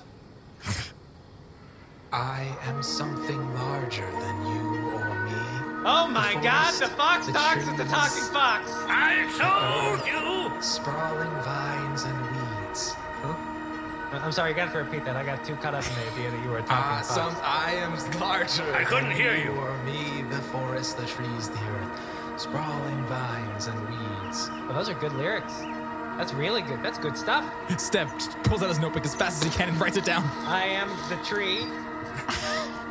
I 2.13 2.57
am 2.65 2.83
something 2.83 3.55
larger 3.55 4.11
than 4.11 4.47
you 4.47 4.91
or 4.95 5.25
me. 5.25 5.83
Oh 5.89 6.09
my 6.11 6.35
The 6.35 6.41
god, 6.41 6.75
the 6.75 6.87
fox 6.89 7.27
the 7.27 7.33
talks 7.33 7.63
is 7.63 7.77
the 7.77 7.85
talking 7.85 8.23
fox! 8.33 8.71
I 8.89 9.27
told 9.37 10.07
you. 10.09 10.63
Sprawling 10.63 11.31
vines 11.43 12.05
and 12.05 12.21
weeds. 12.31 12.95
Huh? 13.23 13.35
I'm 14.25 14.33
sorry, 14.33 14.51
you 14.51 14.57
got 14.57 14.73
to 14.73 14.79
repeat 14.79 15.05
that. 15.05 15.17
I 15.17 15.25
got 15.25 15.45
too 15.45 15.57
caught 15.57 15.75
up 15.75 15.85
in 15.87 15.95
the 15.95 16.13
idea 16.13 16.31
that 16.31 16.43
you 16.45 16.49
were 16.51 16.59
a 16.59 16.63
talking 16.63 16.77
Ah, 16.79 17.03
fox. 17.03 17.09
some 17.09 17.37
I 17.43 17.73
am 17.75 18.21
larger. 18.21 18.73
I 18.75 18.85
couldn't 18.85 19.11
than 19.11 19.17
hear 19.17 19.37
you. 19.37 19.51
or 19.51 19.77
me, 19.85 20.23
the 20.31 20.41
forest, 20.53 20.97
the 20.97 21.07
trees, 21.07 21.51
the 21.51 21.59
earth, 21.59 22.41
sprawling 22.41 23.05
vines 23.07 23.67
and 23.67 23.79
weeds. 23.89 24.49
Well, 24.67 24.75
those 24.75 24.89
are 24.89 24.95
good 24.95 25.13
lyrics. 25.15 25.53
That's 26.17 26.33
really 26.33 26.63
good. 26.63 26.83
That's 26.83 26.99
good 26.99 27.17
stuff. 27.17 27.45
Steph 27.79 28.43
pulls 28.45 28.63
out 28.63 28.69
his 28.69 28.79
notebook 28.79 29.05
as 29.05 29.15
fast 29.15 29.45
as 29.45 29.53
he 29.53 29.57
can 29.59 29.69
and 29.69 29.81
writes 29.81 29.97
it 29.97 30.05
down. 30.05 30.25
I 30.47 30.65
am 30.65 30.89
the 31.09 31.17
tree. 31.25 31.61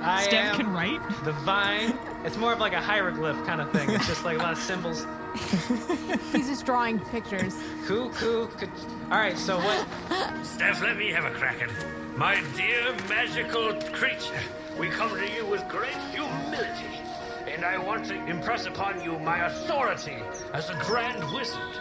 I 0.02 0.28
Stev 0.30 0.34
am 0.34 0.56
can 0.56 0.72
write. 0.72 1.02
the 1.24 1.32
vine. 1.32 1.98
It's 2.24 2.38
more 2.38 2.54
of 2.54 2.60
like 2.60 2.74
a 2.74 2.82
hieroglyph 2.82 3.44
kind 3.46 3.60
of 3.62 3.72
thing. 3.72 3.90
It's 3.90 4.06
just 4.08 4.24
like 4.24 4.38
a 4.38 4.42
lot 4.42 4.54
of 4.54 4.60
symbols. 4.60 5.08
He's 6.32 6.48
just 6.48 6.66
drawing 6.66 7.00
pictures. 7.00 7.56
Cuckoo. 7.86 8.48
Could... 8.48 8.70
All 9.12 9.18
right, 9.18 9.38
so 9.38 9.58
what? 9.58 10.46
Steph, 10.46 10.82
let 10.82 10.96
me 10.98 11.12
have 11.12 11.26
a 11.26 11.32
crack 11.32 11.62
at 11.62 11.70
it. 11.70 11.76
My 12.16 12.42
dear 12.56 12.94
magical 13.10 13.74
creature, 13.92 14.40
we 14.80 14.88
come 14.90 15.10
to 15.18 15.28
you 15.30 15.46
with 15.46 15.68
great 15.68 15.98
humility, 16.14 17.02
and 17.48 17.64
I 17.64 17.78
want 17.78 18.06
to 18.06 18.16
impress 18.28 18.66
upon 18.66 19.02
you 19.02 19.18
my 19.20 19.46
authority 19.46 20.18
as 20.54 20.70
a 20.70 20.76
grand 20.76 21.24
wizard. 21.34 21.74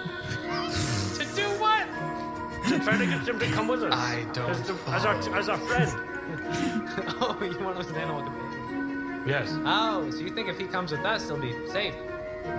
To 1.19 1.37
do 1.37 1.49
what? 1.61 1.87
To 2.69 2.79
try 2.79 2.97
to 2.97 3.07
get 3.07 3.25
them 3.25 3.39
to 3.39 3.47
come 3.47 3.69
with 3.69 3.83
us. 3.83 3.93
I 3.93 4.27
don't 4.33 4.51
As, 4.51 4.63
the, 4.63 4.75
as, 4.91 5.05
our, 5.05 5.39
as 5.39 5.49
our 5.49 5.59
friend. 5.59 5.91
oh, 7.21 7.39
you 7.41 7.65
want 7.65 7.79
us 7.79 7.87
to 7.87 7.97
animal 7.97 8.23
companion? 8.23 9.25
Yes. 9.27 9.49
Oh, 9.65 10.11
so 10.11 10.19
you 10.19 10.31
think 10.31 10.49
if 10.49 10.59
he 10.59 10.67
comes 10.67 10.93
with 10.93 11.05
us, 11.05 11.27
he'll 11.27 11.39
be 11.39 11.55
safe? 11.69 11.95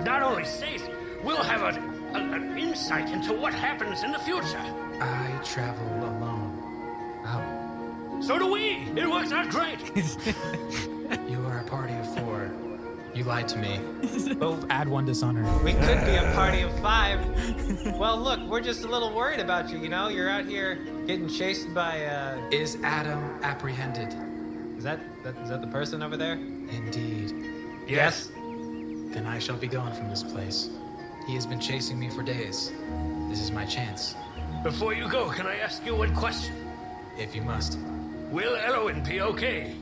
Not 0.04 0.22
only 0.22 0.44
safe, 0.44 0.88
we'll 1.22 1.42
have 1.42 1.62
a, 1.62 1.80
a, 2.16 2.20
an 2.20 2.58
insight 2.58 3.08
into 3.10 3.32
what 3.32 3.54
happens 3.54 4.02
in 4.02 4.12
the 4.12 4.18
future. 4.20 4.62
I 5.00 5.40
travel 5.44 5.86
alone. 6.04 7.22
Oh. 7.24 8.20
So 8.20 8.38
do 8.38 8.50
we. 8.50 8.88
It 8.96 9.08
works 9.08 9.32
out 9.32 9.48
great. 9.50 9.78
You 11.28 11.38
You 13.16 13.24
lied 13.24 13.48
to 13.48 13.58
me. 13.58 13.80
oh, 14.42 14.62
Add 14.68 14.88
one 14.90 15.06
dishonor. 15.06 15.42
We 15.64 15.72
could 15.72 16.04
be 16.04 16.16
a 16.16 16.30
party 16.34 16.60
of 16.60 16.80
five. 16.80 17.18
well, 17.98 18.18
look, 18.18 18.40
we're 18.40 18.60
just 18.60 18.84
a 18.84 18.88
little 18.88 19.10
worried 19.10 19.40
about 19.40 19.70
you. 19.70 19.78
You 19.78 19.88
know, 19.88 20.08
you're 20.08 20.28
out 20.28 20.44
here 20.44 20.74
getting 21.06 21.26
chased 21.26 21.72
by. 21.72 22.04
uh... 22.04 22.38
Is 22.50 22.76
Adam 22.82 23.38
apprehended? 23.42 24.14
Is 24.76 24.84
that, 24.84 25.00
that 25.24 25.34
is 25.38 25.48
that 25.48 25.62
the 25.62 25.66
person 25.68 26.02
over 26.02 26.18
there? 26.18 26.34
Indeed. 26.34 27.32
Yes. 27.88 28.26
Then 28.34 29.24
I 29.26 29.38
shall 29.38 29.56
be 29.56 29.66
gone 29.68 29.94
from 29.94 30.10
this 30.10 30.22
place. 30.22 30.68
He 31.26 31.34
has 31.36 31.46
been 31.46 31.58
chasing 31.58 31.98
me 31.98 32.10
for 32.10 32.22
days. 32.22 32.70
This 33.30 33.40
is 33.40 33.50
my 33.50 33.64
chance, 33.64 34.14
Before 34.62 34.92
you 34.92 35.08
go, 35.08 35.30
can 35.30 35.46
I 35.46 35.56
ask 35.56 35.86
you 35.86 35.94
one 35.96 36.14
question? 36.14 36.54
if 37.16 37.34
you 37.34 37.40
must. 37.40 37.78
Will 38.30 38.58
Elowen 38.58 39.02
be 39.08 39.22
okay? 39.22 39.74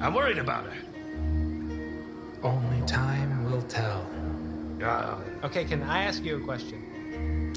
I'm 0.00 0.12
worried 0.12 0.38
about 0.38 0.64
her. 0.66 0.72
Only 2.42 2.84
time 2.86 3.50
will 3.50 3.62
tell. 3.62 4.06
Uh, 4.82 5.16
Okay, 5.44 5.64
can 5.64 5.82
I 5.82 6.04
ask 6.04 6.22
you 6.24 6.36
a 6.36 6.40
question? 6.40 7.52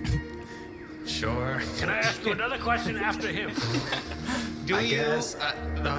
Sure. 1.06 1.62
can 1.78 1.90
I 1.90 2.00
ask 2.00 2.24
you 2.26 2.32
another 2.32 2.58
question 2.58 2.98
after 2.98 3.28
him? 3.28 3.52
Do 4.66 4.76
I 4.76 4.82
you? 4.82 4.96
guess. 4.98 5.36
I, 5.40 5.50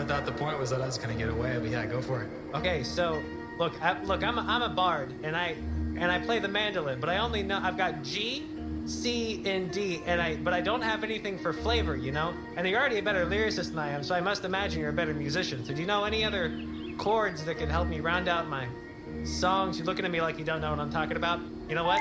I 0.00 0.04
thought 0.04 0.26
the 0.26 0.32
point 0.32 0.58
was 0.58 0.70
that 0.70 0.82
I 0.82 0.86
was 0.86 0.98
gonna 0.98 1.14
get 1.14 1.28
away, 1.28 1.56
but 1.60 1.70
yeah, 1.70 1.86
go 1.86 2.02
for 2.02 2.22
it. 2.22 2.30
Okay, 2.54 2.82
so 2.82 3.22
look, 3.58 3.80
I, 3.82 4.00
look, 4.02 4.24
I'm 4.24 4.36
a, 4.38 4.40
I'm 4.42 4.62
a 4.62 4.68
bard, 4.68 5.14
and 5.22 5.36
I 5.36 5.54
and 5.96 6.10
I 6.10 6.18
play 6.18 6.40
the 6.40 6.48
mandolin, 6.48 6.98
but 7.00 7.08
I 7.08 7.18
only 7.18 7.42
know 7.44 7.60
I've 7.62 7.76
got 7.78 8.02
G, 8.02 8.44
C, 8.86 9.42
and 9.46 9.70
D, 9.70 10.02
and 10.06 10.20
I 10.20 10.36
but 10.36 10.52
I 10.52 10.60
don't 10.60 10.82
have 10.82 11.04
anything 11.04 11.38
for 11.38 11.52
flavor, 11.52 11.94
you 11.96 12.10
know. 12.10 12.34
And 12.56 12.66
you're 12.66 12.80
already 12.80 12.98
a 12.98 13.02
better 13.02 13.24
lyricist 13.26 13.70
than 13.70 13.78
I 13.78 13.90
am, 13.90 14.02
so 14.02 14.14
I 14.16 14.20
must 14.20 14.44
imagine 14.44 14.80
you're 14.80 14.90
a 14.90 14.92
better 14.92 15.14
musician. 15.14 15.64
So 15.64 15.72
do 15.72 15.80
you 15.80 15.86
know 15.86 16.02
any 16.02 16.24
other 16.24 16.48
chords 16.98 17.44
that 17.44 17.56
could 17.56 17.68
help 17.68 17.88
me 17.88 18.00
round 18.00 18.28
out 18.28 18.48
my 18.48 18.68
songs? 19.24 19.78
You're 19.78 19.86
looking 19.86 20.04
at 20.04 20.10
me 20.10 20.20
like 20.20 20.38
you 20.38 20.44
don't 20.44 20.60
know 20.60 20.70
what 20.70 20.80
I'm 20.80 20.90
talking 20.90 21.16
about. 21.16 21.40
You 21.68 21.74
know 21.74 21.84
what? 21.84 22.00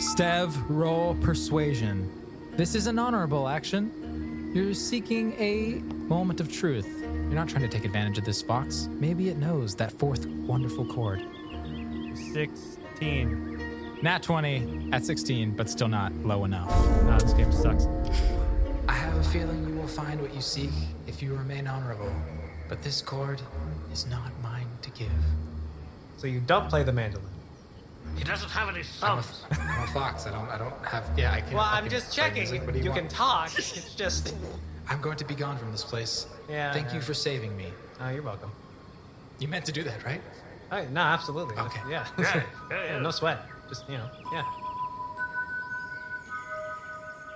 Stev, 0.00 0.54
roll 0.68 1.14
persuasion. 1.16 2.10
This 2.56 2.74
is 2.74 2.86
an 2.86 2.98
honorable 2.98 3.48
action. 3.48 4.50
You're 4.54 4.74
seeking 4.74 5.32
a 5.38 5.80
moment 6.08 6.40
of 6.40 6.52
truth. 6.52 6.86
You're 7.00 7.40
not 7.40 7.48
trying 7.48 7.62
to 7.62 7.68
take 7.68 7.84
advantage 7.84 8.18
of 8.18 8.24
this 8.24 8.42
fox. 8.42 8.88
Maybe 8.90 9.30
it 9.30 9.38
knows 9.38 9.74
that 9.76 9.92
fourth 9.92 10.26
wonderful 10.26 10.84
chord. 10.84 11.24
16. 12.14 13.98
Nat 14.02 14.22
20 14.22 14.90
at 14.92 15.04
16, 15.04 15.52
but 15.52 15.70
still 15.70 15.88
not 15.88 16.12
low 16.16 16.44
enough. 16.44 16.68
No, 17.04 17.18
this 17.18 17.32
game 17.32 17.52
sucks. 17.52 17.86
I 18.88 18.92
have 18.92 19.16
a 19.16 19.24
feeling 19.24 19.66
you 19.66 19.74
will 19.74 19.86
find 19.86 20.20
what 20.20 20.34
you 20.34 20.40
seek 20.40 20.72
if 21.06 21.22
you 21.22 21.34
remain 21.34 21.66
honorable. 21.66 22.12
But 22.68 22.82
this 22.82 23.00
chord 23.00 23.40
is 23.92 24.06
not 24.06 24.30
mine 24.42 24.68
to 24.82 24.90
give. 24.90 25.08
So 26.16 26.26
you 26.26 26.40
don't 26.40 26.68
play 26.68 26.82
the 26.82 26.92
mandolin. 26.92 27.26
He 28.16 28.24
doesn't 28.24 28.50
have 28.50 28.68
any 28.68 28.84
I'm 29.02 29.18
a, 29.18 29.22
thumbs. 29.22 29.44
I'm 29.50 29.84
a 29.84 29.86
fox. 29.88 30.26
I 30.26 30.32
don't. 30.32 30.48
I 30.48 30.58
don't 30.58 30.84
have. 30.84 31.10
Yeah, 31.16 31.32
I 31.32 31.40
can. 31.40 31.54
Well, 31.54 31.64
I 31.64 31.76
I'm 31.76 31.84
can 31.84 31.90
just 31.90 32.14
checking. 32.14 32.42
music. 32.42 32.62
You, 32.74 32.82
you, 32.82 32.92
can 32.92 33.08
talk. 33.08 33.56
It's 33.58 33.94
just. 33.94 34.34
I'm 34.88 35.00
going 35.00 35.16
to 35.16 35.24
be 35.24 35.34
gone 35.34 35.56
from 35.56 35.72
this 35.72 35.84
place. 35.84 36.26
Yeah. 36.48 36.72
Thank 36.72 36.88
yeah. 36.88 36.96
you 36.96 37.00
for 37.00 37.14
saving 37.14 37.56
me. 37.56 37.66
Oh, 38.00 38.10
you're 38.10 38.22
welcome. 38.22 38.50
You 39.38 39.48
meant 39.48 39.64
to 39.66 39.72
do 39.72 39.82
that, 39.84 40.04
right? 40.04 40.20
Oh, 40.70 40.84
no, 40.90 41.00
absolutely. 41.00 41.56
Okay. 41.56 41.80
Yeah. 41.88 42.06
Yeah, 42.18 42.42
yeah, 42.70 42.84
yeah. 42.84 42.98
No 42.98 43.10
sweat. 43.10 43.40
Just, 43.68 43.88
you 43.88 43.96
know, 43.96 44.08
yeah. 44.32 44.44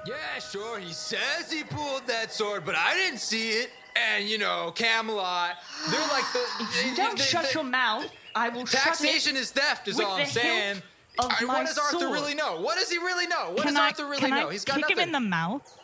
Yeah, 0.07 0.38
sure. 0.38 0.79
He 0.79 0.92
says 0.92 1.51
he 1.51 1.64
pulled 1.64 2.07
that 2.07 2.33
sword, 2.33 2.64
but 2.64 2.75
I 2.77 2.95
didn't 2.95 3.19
see 3.19 3.51
it. 3.51 3.71
And 3.96 4.28
you 4.28 4.38
know, 4.38 4.72
Camelot, 4.74 5.56
they're 5.90 6.00
like 6.09 6.24
the. 6.32 6.40
If 6.61 6.87
you 6.87 6.94
don't 6.96 7.16
they- 7.18 7.24
shut 7.24 7.44
they- 7.46 7.52
your 7.52 7.64
mouth, 7.64 8.06
I 8.35 8.48
will 8.50 8.66
shut 8.66 8.82
Taxation 8.82 9.37
it 9.37 9.40
is 9.40 9.50
theft, 9.50 9.88
is 9.88 9.98
all 9.98 10.12
I'm 10.16 10.26
saying. 10.26 10.74
hilt 10.74 10.85
of 11.18 11.24
All 11.24 11.28
right, 11.30 11.40
my 11.46 11.54
what 11.54 11.66
does 11.66 11.78
Arthur 11.78 11.98
sword. 12.00 12.12
really 12.12 12.35
know? 12.35 12.61
What 12.61 12.78
does 12.78 12.90
he 12.90 12.98
really 12.98 13.26
know? 13.26 13.50
What 13.52 13.62
Can 13.62 13.72
does 13.72 13.76
I, 13.80 13.87
Arthur 13.87 14.06
really 14.06 14.30
know? 14.30 14.48
I 14.48 14.52
He's 14.52 14.64
got 14.66 14.74
kick 14.76 14.82
nothing. 14.82 14.98
him 14.98 15.02
in 15.09 15.12
the 15.12 15.20
mouth? 15.20 15.78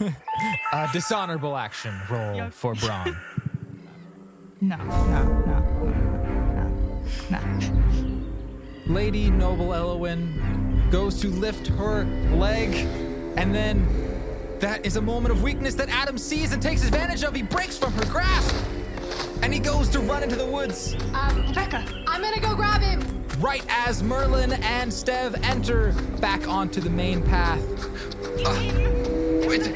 A 0.00 0.12
uh, 0.72 0.92
dishonorable 0.92 1.56
action 1.56 1.94
roll 2.10 2.50
for 2.50 2.74
Brawn. 2.74 3.16
No, 4.60 4.76
no, 4.76 5.06
no, 5.06 5.22
no, 7.30 7.38
no. 7.38 8.92
Lady 8.92 9.30
Noble 9.30 9.72
Elowin 9.72 10.88
goes 10.90 11.20
to 11.20 11.28
lift 11.28 11.68
her 11.68 12.04
leg, 12.34 12.74
and 13.36 13.54
then 13.54 13.86
that 14.60 14.84
is 14.84 14.96
a 14.96 15.00
moment 15.00 15.32
of 15.32 15.42
weakness 15.42 15.74
that 15.74 15.88
Adam 15.88 16.18
sees 16.18 16.52
and 16.52 16.62
takes 16.62 16.84
advantage 16.84 17.22
of. 17.22 17.34
He 17.34 17.42
breaks 17.42 17.76
from 17.76 17.92
her 17.92 18.04
grasp, 18.06 18.54
and 19.42 19.52
he 19.52 19.60
goes 19.60 19.88
to 19.90 20.00
run 20.00 20.22
into 20.22 20.36
the 20.36 20.46
woods. 20.46 20.94
Um, 21.14 21.46
Rebecca, 21.48 21.84
I'm 22.06 22.20
gonna 22.20 22.40
go 22.40 22.54
grab 22.54 22.80
him. 22.80 23.02
Right 23.40 23.64
as 23.68 24.02
Merlin 24.02 24.52
and 24.52 24.90
Stev 24.90 25.40
enter 25.44 25.92
back 26.20 26.48
onto 26.48 26.80
the 26.80 26.90
main 26.90 27.22
path. 27.22 27.62
Wait, 29.46 29.66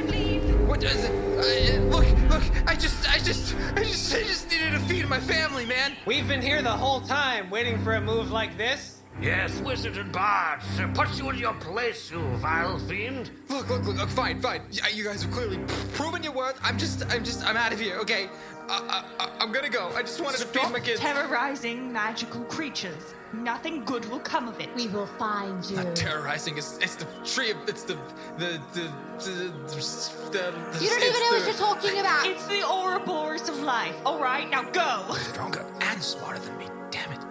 what 0.67 0.81
does 0.81 1.05
it? 1.05 1.13
I, 1.39 1.79
look, 1.79 2.07
look! 2.29 2.43
I 2.67 2.75
just, 2.75 3.09
I 3.09 3.19
just, 3.19 3.55
I 3.77 3.85
just, 3.85 4.15
I 4.15 4.23
just 4.23 4.51
needed 4.51 4.73
to 4.73 4.79
feed 4.81 5.09
my 5.09 5.21
family, 5.21 5.65
man. 5.65 5.95
We've 6.07 6.27
been 6.27 6.43
here 6.43 6.61
the 6.63 6.71
whole 6.71 7.01
time 7.01 7.51
waiting 7.51 7.83
for 7.83 7.95
a 7.95 8.01
move 8.01 8.31
like 8.31 8.57
this. 8.57 9.02
Yes, 9.23 9.61
wizard 9.61 9.97
and 9.99 10.11
bard. 10.11 10.61
To 10.79 10.89
put 10.89 11.17
you 11.17 11.31
in 11.31 11.39
your 11.39 11.55
place, 11.55 12.11
you 12.11 12.19
vile 12.39 12.77
fiend. 12.81 13.31
Look, 13.49 13.69
look, 13.69 13.85
look. 13.85 13.97
look, 13.97 14.09
Fine, 14.09 14.41
fine. 14.41 14.63
You 14.93 15.05
guys 15.05 15.23
have 15.23 15.31
clearly 15.31 15.59
proven 15.95 16.25
your 16.25 16.33
worth. 16.33 16.59
I'm 16.61 16.77
just, 16.77 17.07
I'm 17.07 17.23
just, 17.23 17.47
I'm 17.47 17.57
out 17.57 17.73
of 17.73 17.79
here. 17.79 17.99
Okay, 17.99 18.29
uh, 18.69 19.05
uh, 19.21 19.29
I'm 19.39 19.53
gonna 19.53 19.69
go. 19.69 19.93
I 19.95 20.03
just 20.03 20.21
wanted 20.21 20.39
to 20.39 20.47
feed 20.47 20.59
Stop 20.59 20.73
my 20.73 20.81
kids. 20.81 20.99
terrorizing 20.99 21.93
magical 21.93 22.43
creatures. 22.47 23.15
Nothing 23.33 23.85
good 23.85 24.05
will 24.11 24.19
come 24.19 24.49
of 24.49 24.59
it. 24.61 24.75
We 24.75 24.89
will 24.89 25.07
find 25.07 25.65
you. 25.67 25.77
Not 25.77 25.95
terrorizing. 25.95 26.59
It's, 26.59 26.79
it's 26.79 26.97
the 26.97 27.07
tree 27.25 27.53
of. 27.53 27.69
It's 27.69 27.85
the, 27.85 27.95
the, 28.39 28.61
the, 28.75 28.93
the, 29.19 29.53
the, 29.71 30.33
the 30.33 30.85
You 30.85 30.91
don't 30.91 31.03
even 31.03 31.21
know 31.21 31.31
what 31.31 31.47
you're 31.47 31.55
talking 31.55 32.01
about. 32.01 32.27
It's 32.27 32.45
the 32.49 32.65
Ouroboros 32.69 33.49
of 33.49 33.61
life. 33.61 33.95
All 34.05 34.21
right, 34.21 34.51
now 34.51 34.65
go. 34.65 35.15
Stronger 35.15 35.65
and 35.81 36.03
smarter 36.03 36.41
than 36.41 36.59
me. 36.59 36.67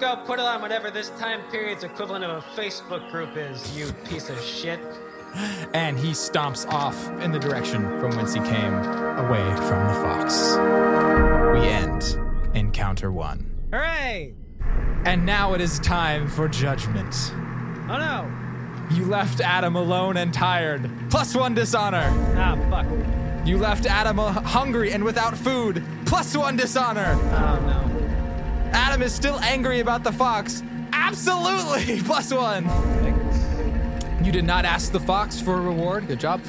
Go 0.01 0.15
put 0.15 0.39
it 0.39 0.45
on 0.45 0.63
whatever 0.63 0.89
this 0.89 1.09
time 1.19 1.41
period's 1.51 1.83
equivalent 1.83 2.25
of 2.25 2.31
a 2.31 2.41
Facebook 2.59 3.11
group 3.11 3.37
is, 3.37 3.77
you 3.77 3.93
piece 4.09 4.31
of 4.31 4.41
shit. 4.41 4.79
And 5.75 5.95
he 5.95 6.09
stomps 6.09 6.67
off 6.67 7.07
in 7.21 7.31
the 7.31 7.37
direction 7.37 7.83
from 7.99 8.17
whence 8.17 8.33
he 8.33 8.39
came, 8.39 8.73
away 8.73 9.43
from 9.57 9.87
the 9.87 9.93
fox. 10.01 10.55
We 11.53 11.67
end 11.67 12.17
encounter 12.55 13.11
one. 13.11 13.45
Hooray! 13.71 14.33
And 15.05 15.23
now 15.23 15.53
it 15.53 15.61
is 15.61 15.77
time 15.81 16.27
for 16.27 16.47
judgment. 16.47 17.15
Oh 17.87 17.99
no! 17.99 18.27
You 18.95 19.05
left 19.05 19.39
Adam 19.39 19.75
alone 19.75 20.17
and 20.17 20.33
tired. 20.33 20.89
Plus 21.11 21.35
one 21.35 21.53
dishonor. 21.53 22.09
Ah, 22.37 22.57
fuck. 22.71 23.47
You 23.47 23.59
left 23.59 23.85
Adam 23.85 24.17
hungry 24.17 24.93
and 24.93 25.03
without 25.03 25.37
food. 25.37 25.85
Plus 26.07 26.35
one 26.35 26.57
dishonor. 26.57 27.13
Oh 27.13 27.59
no. 27.67 27.90
Adam 28.71 29.01
is 29.01 29.13
still 29.13 29.39
angry 29.39 29.79
about 29.79 30.03
the 30.03 30.12
fox. 30.12 30.63
Absolutely. 30.93 32.01
Plus 32.05 32.34
one. 32.34 32.65
You 34.23 34.31
did 34.31 34.45
not 34.45 34.65
ask 34.65 34.91
the 34.91 34.99
fox 34.99 35.41
for 35.41 35.55
a 35.55 35.62
reward. 35.62 36.07
Good 36.07 36.19
job. 36.19 36.41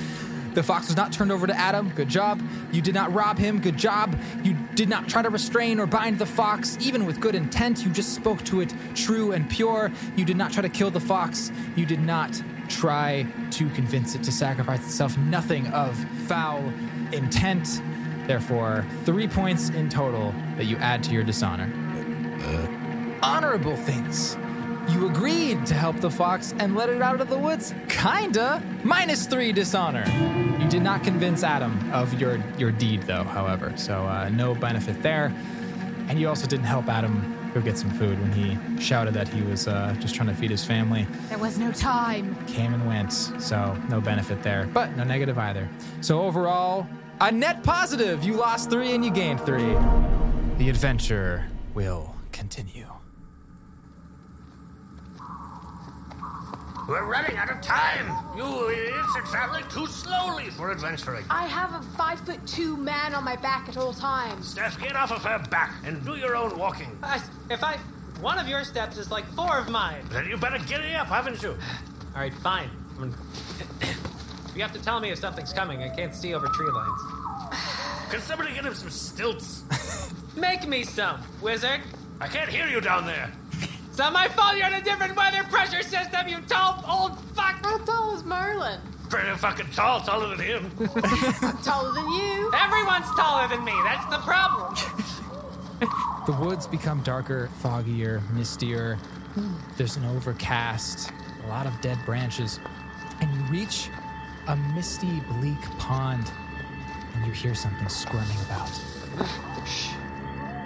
The 0.54 0.62
fox 0.62 0.88
was 0.88 0.96
not 0.96 1.12
turned 1.12 1.32
over 1.32 1.46
to 1.46 1.56
Adam. 1.58 1.90
Good 1.94 2.10
job. 2.10 2.42
You 2.72 2.82
did 2.82 2.94
not 2.94 3.12
rob 3.14 3.38
him. 3.38 3.58
Good 3.58 3.78
job. 3.78 4.14
You 4.44 4.54
did 4.74 4.88
not 4.88 5.08
try 5.08 5.22
to 5.22 5.30
restrain 5.30 5.80
or 5.80 5.86
bind 5.86 6.18
the 6.18 6.26
fox, 6.26 6.76
even 6.80 7.06
with 7.06 7.20
good 7.20 7.34
intent. 7.34 7.82
You 7.82 7.90
just 7.90 8.14
spoke 8.14 8.44
to 8.44 8.60
it 8.60 8.74
true 8.94 9.32
and 9.32 9.48
pure. 9.48 9.90
You 10.14 10.26
did 10.26 10.36
not 10.36 10.52
try 10.52 10.60
to 10.60 10.68
kill 10.68 10.90
the 10.90 11.00
fox. 11.00 11.50
You 11.74 11.86
did 11.86 12.00
not 12.00 12.42
try 12.68 13.26
to 13.52 13.70
convince 13.70 14.14
it 14.14 14.22
to 14.24 14.32
sacrifice 14.32 14.80
itself. 14.80 15.16
Nothing 15.16 15.68
of 15.68 15.96
foul 16.26 16.62
intent. 17.12 17.80
Therefore, 18.26 18.84
three 19.04 19.28
points 19.28 19.70
in 19.70 19.88
total 19.88 20.34
that 20.56 20.66
you 20.66 20.76
add 20.76 21.02
to 21.04 21.12
your 21.12 21.24
dishonor. 21.24 21.81
Honorable 23.22 23.76
things. 23.76 24.36
You 24.88 25.08
agreed 25.08 25.64
to 25.66 25.74
help 25.74 26.00
the 26.00 26.10
fox 26.10 26.54
and 26.58 26.74
let 26.74 26.88
it 26.88 27.00
out 27.00 27.20
of 27.20 27.28
the 27.28 27.38
woods. 27.38 27.72
Kinda. 27.88 28.62
Minus 28.82 29.26
three 29.26 29.52
dishonor. 29.52 30.04
You 30.58 30.68
did 30.68 30.82
not 30.82 31.04
convince 31.04 31.44
Adam 31.44 31.78
of 31.92 32.20
your 32.20 32.42
your 32.58 32.72
deed, 32.72 33.02
though. 33.02 33.22
However, 33.22 33.72
so 33.76 34.04
uh, 34.06 34.28
no 34.30 34.54
benefit 34.54 35.00
there. 35.02 35.32
And 36.08 36.20
you 36.20 36.28
also 36.28 36.46
didn't 36.46 36.66
help 36.66 36.88
Adam 36.88 37.38
go 37.54 37.60
get 37.60 37.78
some 37.78 37.90
food 37.90 38.20
when 38.20 38.32
he 38.32 38.58
shouted 38.82 39.14
that 39.14 39.28
he 39.28 39.42
was 39.42 39.68
uh, 39.68 39.94
just 40.00 40.14
trying 40.14 40.28
to 40.28 40.34
feed 40.34 40.50
his 40.50 40.64
family. 40.64 41.06
There 41.28 41.38
was 41.38 41.58
no 41.58 41.70
time. 41.70 42.34
Came 42.46 42.74
and 42.74 42.86
went, 42.86 43.12
so 43.12 43.74
no 43.88 44.00
benefit 44.00 44.42
there, 44.42 44.68
but 44.72 44.96
no 44.96 45.04
negative 45.04 45.38
either. 45.38 45.68
So 46.00 46.22
overall, 46.22 46.88
a 47.20 47.30
net 47.30 47.62
positive. 47.62 48.24
You 48.24 48.34
lost 48.34 48.68
three 48.70 48.94
and 48.94 49.04
you 49.04 49.12
gained 49.12 49.40
three. 49.40 49.76
The 50.58 50.70
adventure 50.70 51.46
will 51.74 52.11
continue. 52.32 52.86
We're 56.88 57.04
running 57.04 57.36
out 57.36 57.50
of 57.50 57.60
time. 57.60 58.36
You 58.36 58.68
idiots 58.70 59.14
are 59.16 59.22
traveling 59.22 59.64
too 59.70 59.86
slowly 59.86 60.50
for 60.50 60.72
adventuring. 60.72 61.24
I 61.30 61.46
have 61.46 61.74
a 61.74 61.82
five 61.96 62.18
foot 62.20 62.44
two 62.46 62.76
man 62.76 63.14
on 63.14 63.24
my 63.24 63.36
back 63.36 63.68
at 63.68 63.76
all 63.76 63.92
times. 63.92 64.48
Steph, 64.48 64.80
get 64.80 64.96
off 64.96 65.12
of 65.12 65.22
her 65.22 65.38
back 65.48 65.74
and 65.84 66.04
do 66.04 66.16
your 66.16 66.34
own 66.34 66.58
walking. 66.58 66.98
I, 67.02 67.22
if 67.50 67.62
I. 67.62 67.78
One 68.20 68.38
of 68.38 68.46
your 68.46 68.62
steps 68.64 68.98
is 68.98 69.10
like 69.10 69.24
four 69.34 69.58
of 69.58 69.68
mine. 69.68 70.04
Then 70.10 70.28
you 70.28 70.36
better 70.36 70.58
giddy 70.58 70.94
up, 70.94 71.08
haven't 71.08 71.42
you? 71.42 71.50
All 71.50 72.20
right, 72.20 72.34
fine. 72.34 72.70
I'm- 72.98 73.14
you 74.54 74.62
have 74.62 74.72
to 74.72 74.82
tell 74.82 75.00
me 75.00 75.10
if 75.10 75.18
something's 75.18 75.52
coming. 75.52 75.82
I 75.82 75.88
can't 75.88 76.14
see 76.14 76.34
over 76.34 76.46
tree 76.48 76.70
lines. 76.70 77.00
Can 78.10 78.20
somebody 78.20 78.54
get 78.54 78.64
him 78.64 78.74
some 78.74 78.90
stilts? 78.90 79.64
Make 80.36 80.68
me 80.68 80.84
some, 80.84 81.20
wizard. 81.40 81.80
I 82.22 82.28
can't 82.28 82.48
hear 82.48 82.68
you 82.68 82.80
down 82.80 83.04
there. 83.04 83.32
It's 83.88 83.98
not 83.98 84.12
my 84.12 84.28
fault 84.28 84.56
you're 84.56 84.68
in 84.68 84.74
a 84.74 84.80
different 84.80 85.16
weather 85.16 85.42
pressure 85.50 85.82
system, 85.82 86.28
you 86.28 86.38
tall 86.42 86.84
old 86.88 87.18
fuck. 87.34 87.56
How 87.64 87.78
tall 87.78 88.14
is 88.14 88.22
Merlin? 88.22 88.78
Pretty 89.10 89.36
fucking 89.38 89.66
tall, 89.72 90.00
taller 90.02 90.36
than 90.36 90.46
him. 90.46 90.70
I'm 91.42 91.58
taller 91.58 91.92
than 91.92 92.08
you. 92.10 92.52
Everyone's 92.54 93.10
taller 93.16 93.48
than 93.48 93.64
me. 93.64 93.72
That's 93.84 94.06
the 94.06 94.18
problem. 94.18 94.76
The 96.26 96.32
woods 96.34 96.68
become 96.68 97.02
darker, 97.02 97.50
foggier, 97.60 98.22
mistier. 98.30 98.96
There's 99.76 99.96
an 99.96 100.04
overcast, 100.04 101.10
a 101.44 101.48
lot 101.48 101.66
of 101.66 101.80
dead 101.80 101.98
branches, 102.06 102.60
and 103.20 103.28
you 103.34 103.42
reach 103.50 103.88
a 104.46 104.54
misty, 104.76 105.18
bleak 105.32 105.60
pond, 105.80 106.30
and 107.16 107.26
you 107.26 107.32
hear 107.32 107.56
something 107.56 107.88
squirming 107.88 108.38
about. 108.46 108.70
Shh. 109.66 109.88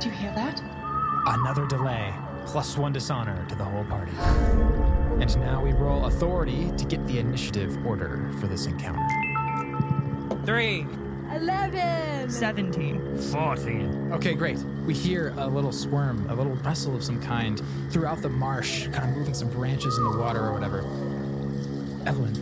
Do 0.01 0.11
you 0.11 0.15
hear 0.17 0.33
that? 0.35 0.61
Another 1.27 1.67
delay, 1.67 2.15
plus 2.47 2.79
one 2.79 2.93
dishonor 2.93 3.45
to 3.49 3.55
the 3.57 3.65
whole 3.65 3.85
party. 3.85 4.13
And 5.21 5.37
now 5.39 5.61
we 5.63 5.73
roll 5.73 6.07
authority 6.07 6.71
to 6.77 6.85
get 6.85 7.05
the 7.07 7.19
initiative 7.19 7.85
order 7.85 8.31
for 8.39 8.47
this 8.47 8.67
encounter. 8.67 9.05
Three. 10.45 10.87
Eleven. 11.35 12.31
17. 12.31 13.19
14. 13.19 14.13
Okay, 14.13 14.35
great. 14.35 14.59
We 14.85 14.95
hear 14.95 15.33
a 15.37 15.47
little 15.47 15.73
squirm, 15.73 16.29
a 16.31 16.35
little 16.35 16.55
rustle 16.57 16.95
of 16.95 17.03
some 17.03 17.21
kind 17.21 17.61
throughout 17.91 18.23
the 18.23 18.29
marsh, 18.29 18.87
kind 18.89 19.11
of 19.11 19.17
moving 19.17 19.35
some 19.35 19.49
branches 19.49 19.99
in 19.99 20.05
the 20.05 20.17
water 20.19 20.45
or 20.47 20.53
whatever. 20.53 20.79
Evelyn, 22.07 22.35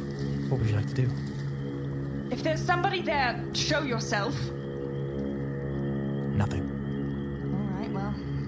what 0.50 0.60
would 0.60 0.68
you 0.68 0.76
like 0.76 0.88
to 0.88 0.94
do? 0.94 1.10
If 2.30 2.42
there's 2.42 2.60
somebody 2.60 3.00
there, 3.00 3.42
show 3.54 3.82
yourself. 3.82 4.34
Nothing. 6.34 6.73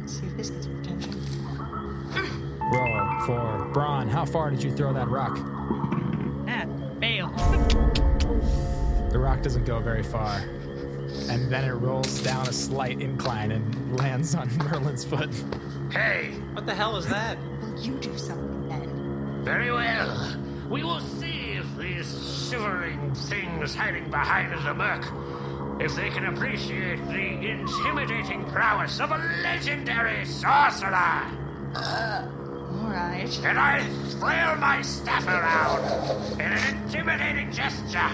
All 0.06 0.12
right, 0.12 0.20
well, 0.20 0.20
let's 0.20 0.20
see 0.20 0.26
if 0.26 0.36
this 0.36 0.50
gets 0.50 0.66
your 0.66 0.78
attention. 0.80 1.14
Roll 2.72 3.26
for 3.26 3.64
Brawn. 3.72 4.08
How 4.08 4.24
far 4.24 4.50
did 4.50 4.62
you 4.62 4.70
throw 4.72 4.92
that 4.92 5.08
rock? 5.08 5.36
Ah, 6.48 6.66
fail. 7.00 7.28
The 9.10 9.18
rock 9.18 9.42
doesn't 9.42 9.64
go 9.64 9.80
very 9.80 10.02
far. 10.02 10.38
And 11.28 11.50
then 11.50 11.64
it 11.64 11.72
rolls 11.72 12.22
down 12.22 12.46
a 12.48 12.52
slight 12.52 13.00
incline 13.00 13.50
and 13.52 13.98
lands 13.98 14.34
on 14.34 14.48
Merlin's 14.58 15.04
foot. 15.04 15.30
Hey, 15.92 16.32
What 16.52 16.66
the 16.66 16.74
hell 16.74 16.92
was 16.92 17.06
that? 17.08 17.38
Will 17.62 17.78
you 17.80 17.94
do 17.98 18.16
something 18.18 18.68
then? 18.68 19.42
very 19.44 19.70
well. 19.72 20.36
We 20.68 20.82
will 20.82 20.98
see 21.00 21.52
if 21.52 21.76
these 21.76 22.48
shivering 22.50 23.14
things 23.14 23.74
hiding 23.74 24.10
behind 24.10 24.52
the 24.66 24.74
murk, 24.74 25.04
if 25.80 25.94
they 25.94 26.10
can 26.10 26.26
appreciate 26.26 27.04
the 27.08 27.48
intimidating 27.50 28.44
prowess 28.46 29.00
of 29.00 29.10
a 29.10 29.18
legendary 29.42 30.24
sorcerer. 30.24 31.22
All 31.74 32.92
right. 32.92 33.40
And 33.44 33.58
I 33.58 33.82
flail 34.18 34.56
my 34.56 34.82
staff 34.82 35.26
around 35.26 36.40
in 36.40 36.52
an 36.52 36.82
intimidating 36.82 37.52
gesture. 37.52 38.10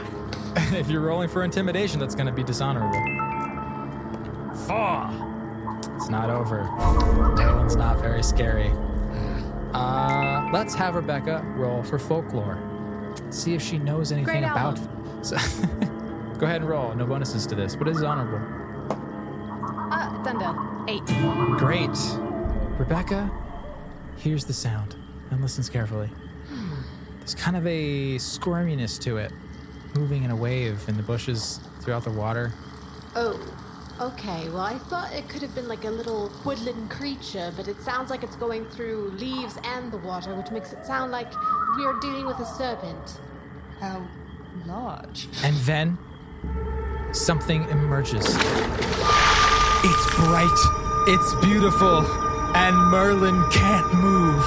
if 0.76 0.88
you're 0.90 1.00
rolling 1.00 1.28
for 1.28 1.44
intimidation, 1.44 2.00
that's 2.00 2.14
going 2.14 2.26
to 2.26 2.32
be 2.32 2.42
dishonorable. 2.42 3.00
Four. 4.66 5.10
It's 5.96 6.08
not 6.08 6.30
over. 6.30 6.64
That 7.36 7.54
one's 7.54 7.76
not 7.76 8.00
very 8.00 8.22
scary. 8.22 8.72
Uh, 9.72 10.50
let's 10.52 10.74
have 10.74 10.96
Rebecca 10.96 11.42
roll 11.56 11.82
for 11.82 11.98
folklore. 11.98 12.58
See 13.30 13.54
if 13.54 13.62
she 13.62 13.78
knows 13.78 14.12
anything 14.12 14.40
Great 14.40 14.44
about. 14.44 14.78
So, 15.22 15.36
go 16.42 16.46
ahead 16.46 16.60
and 16.60 16.68
roll. 16.68 16.92
No 16.96 17.06
bonuses 17.06 17.46
to 17.46 17.54
this. 17.54 17.76
What 17.76 17.86
is 17.86 18.02
honorable? 18.02 18.44
Uh, 19.92 20.18
it's 20.18 20.26
under 20.26 20.52
eight. 20.88 21.06
Great. 21.56 21.88
Rebecca 22.80 23.30
hears 24.16 24.44
the 24.44 24.52
sound 24.52 24.96
and 25.30 25.40
listens 25.40 25.70
carefully. 25.70 26.10
There's 27.20 27.36
kind 27.36 27.56
of 27.56 27.64
a 27.64 28.16
squirminess 28.16 28.98
to 29.02 29.18
it, 29.18 29.32
moving 29.94 30.24
in 30.24 30.32
a 30.32 30.36
wave 30.36 30.82
in 30.88 30.96
the 30.96 31.04
bushes 31.04 31.60
throughout 31.80 32.02
the 32.02 32.10
water. 32.10 32.52
Oh, 33.14 33.40
okay. 34.00 34.48
Well, 34.48 34.62
I 34.62 34.78
thought 34.78 35.12
it 35.12 35.28
could 35.28 35.42
have 35.42 35.54
been 35.54 35.68
like 35.68 35.84
a 35.84 35.90
little 35.90 36.32
woodland 36.44 36.90
creature, 36.90 37.52
but 37.56 37.68
it 37.68 37.80
sounds 37.82 38.10
like 38.10 38.24
it's 38.24 38.34
going 38.34 38.64
through 38.64 39.10
leaves 39.10 39.60
and 39.62 39.92
the 39.92 39.98
water, 39.98 40.34
which 40.34 40.50
makes 40.50 40.72
it 40.72 40.84
sound 40.84 41.12
like 41.12 41.32
we 41.76 41.84
are 41.84 42.00
dealing 42.00 42.26
with 42.26 42.40
a 42.40 42.46
serpent. 42.46 43.20
How 43.78 44.04
large? 44.66 45.28
And 45.44 45.54
then 45.58 45.98
something 47.12 47.68
emerges. 47.68 48.24
It's 49.84 50.14
bright 50.16 50.58
It's 51.08 51.34
beautiful, 51.44 52.06
and 52.54 52.76
Merlin 52.76 53.42
can't 53.50 53.92
move. 53.94 54.44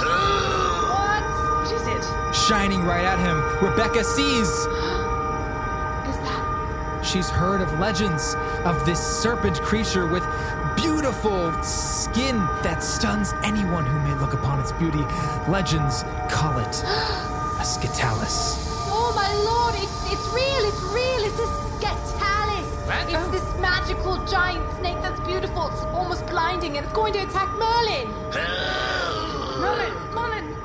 What? 0.00 1.22
What 1.22 1.72
is 1.72 1.86
it? 1.86 2.34
Shining 2.34 2.82
right 2.84 3.04
at 3.04 3.18
him, 3.18 3.36
Rebecca 3.62 4.02
sees. 4.02 4.48
Is 6.08 6.16
that? 6.24 7.02
She's 7.04 7.28
heard 7.28 7.60
of 7.60 7.78
legends 7.78 8.34
of 8.64 8.86
this 8.86 8.98
serpent 8.98 9.60
creature 9.60 10.06
with 10.06 10.24
beautiful 10.74 11.52
skin 11.62 12.38
that 12.62 12.82
stuns 12.82 13.34
anyone 13.42 13.84
who 13.84 14.00
may 14.00 14.14
look 14.18 14.32
upon 14.32 14.58
its 14.58 14.72
beauty. 14.72 15.04
Legends 15.48 16.02
call 16.30 16.58
it 16.58 16.82
a 17.60 17.64
Scitalis. 17.64 18.64
Oh 18.90 19.12
my 19.14 19.30
lord, 19.44 19.74
it's, 19.76 20.12
it's 20.12 20.26
real, 20.32 20.64
it's 20.64 20.82
real, 20.94 21.24
it's 21.26 21.38
a 21.40 21.67
Scitalis. 23.08 23.12
What? 23.12 23.14
It's 23.14 23.28
oh. 23.28 23.30
this 23.30 23.60
magical 23.60 24.24
giant 24.26 24.70
snake 24.78 25.00
that's 25.02 25.20
beautiful, 25.20 25.68
it's 25.68 25.82
almost 25.84 26.26
blinding, 26.26 26.76
and 26.76 26.84
it's 26.84 26.94
going 26.94 27.12
to 27.14 27.20
attack 27.20 27.48
Merlin. 27.58 28.08
Merlin, 29.60 29.92
Merlin, 30.14 30.56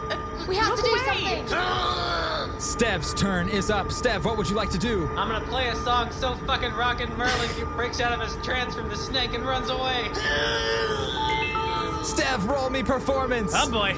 We 0.48 0.56
have 0.58 0.76
to 0.76 0.82
look 0.82 0.86
do 0.86 0.92
away. 1.12 1.44
something. 1.46 1.46
Stev's 2.58 3.14
turn 3.14 3.50
is 3.50 3.70
up. 3.70 3.88
Stev, 3.88 4.24
what 4.24 4.38
would 4.38 4.50
you 4.50 4.56
like 4.56 4.70
to 4.72 4.78
do? 4.78 5.08
I'm 5.18 5.28
gonna 5.30 5.46
play 5.48 5.68
a 5.70 5.76
song 5.78 6.12
so 6.12 6.36
fucking 6.48 6.74
rockin' 6.74 7.10
Merlin 7.18 7.50
he 7.58 7.64
breaks 7.64 8.00
out 8.00 8.12
of 8.14 8.22
his 8.22 8.36
trance 8.46 8.74
from 8.76 8.90
the 8.90 8.96
snake 8.96 9.34
and 9.34 9.46
runs 9.46 9.70
away. 9.70 10.10
Stev, 12.04 12.48
roll 12.48 12.70
me 12.70 12.84
performance. 12.84 13.54
Oh 13.56 13.70
boy. 13.70 13.96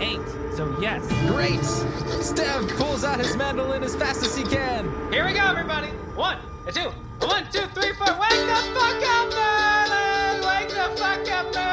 Eight. 0.00 0.20
So 0.56 0.74
yes. 0.80 1.06
Great. 1.28 1.60
Stev 1.60 2.68
pulls 2.76 3.04
out 3.04 3.18
his 3.18 3.36
mandolin 3.36 3.82
as 3.82 3.94
fast 3.96 4.22
as 4.24 4.36
he 4.36 4.44
can. 4.44 4.88
Here 5.12 5.24
we 5.24 5.32
go, 5.32 5.40
everybody. 5.44 5.88
One, 6.14 6.38
a 6.66 6.72
two, 6.72 6.88
a 6.88 7.11
one, 7.26 7.44
two, 7.52 7.66
three, 7.74 7.92
four. 7.94 8.06
Wake 8.18 8.46
the 8.50 8.60
fuck 8.74 9.02
up, 9.16 9.28
Merlin! 9.30 10.46
Wake 10.46 10.68
the 10.68 10.96
fuck 11.00 11.30
up, 11.30 11.54
Merlin! 11.54 11.71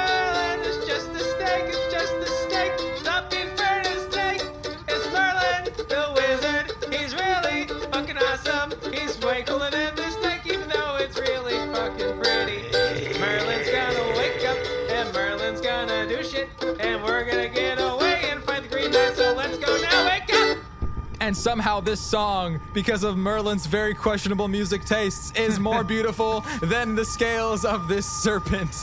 And 21.29 21.37
somehow 21.37 21.79
this 21.79 22.01
song, 22.01 22.59
because 22.73 23.03
of 23.03 23.15
Merlin's 23.15 23.67
very 23.67 23.93
questionable 23.93 24.47
music 24.47 24.83
tastes, 24.83 25.31
is 25.37 25.59
more 25.59 25.83
beautiful 25.95 26.43
than 26.63 26.95
the 26.95 27.05
scales 27.05 27.65
of 27.65 27.87
this 27.87 28.07
serpent. 28.07 28.75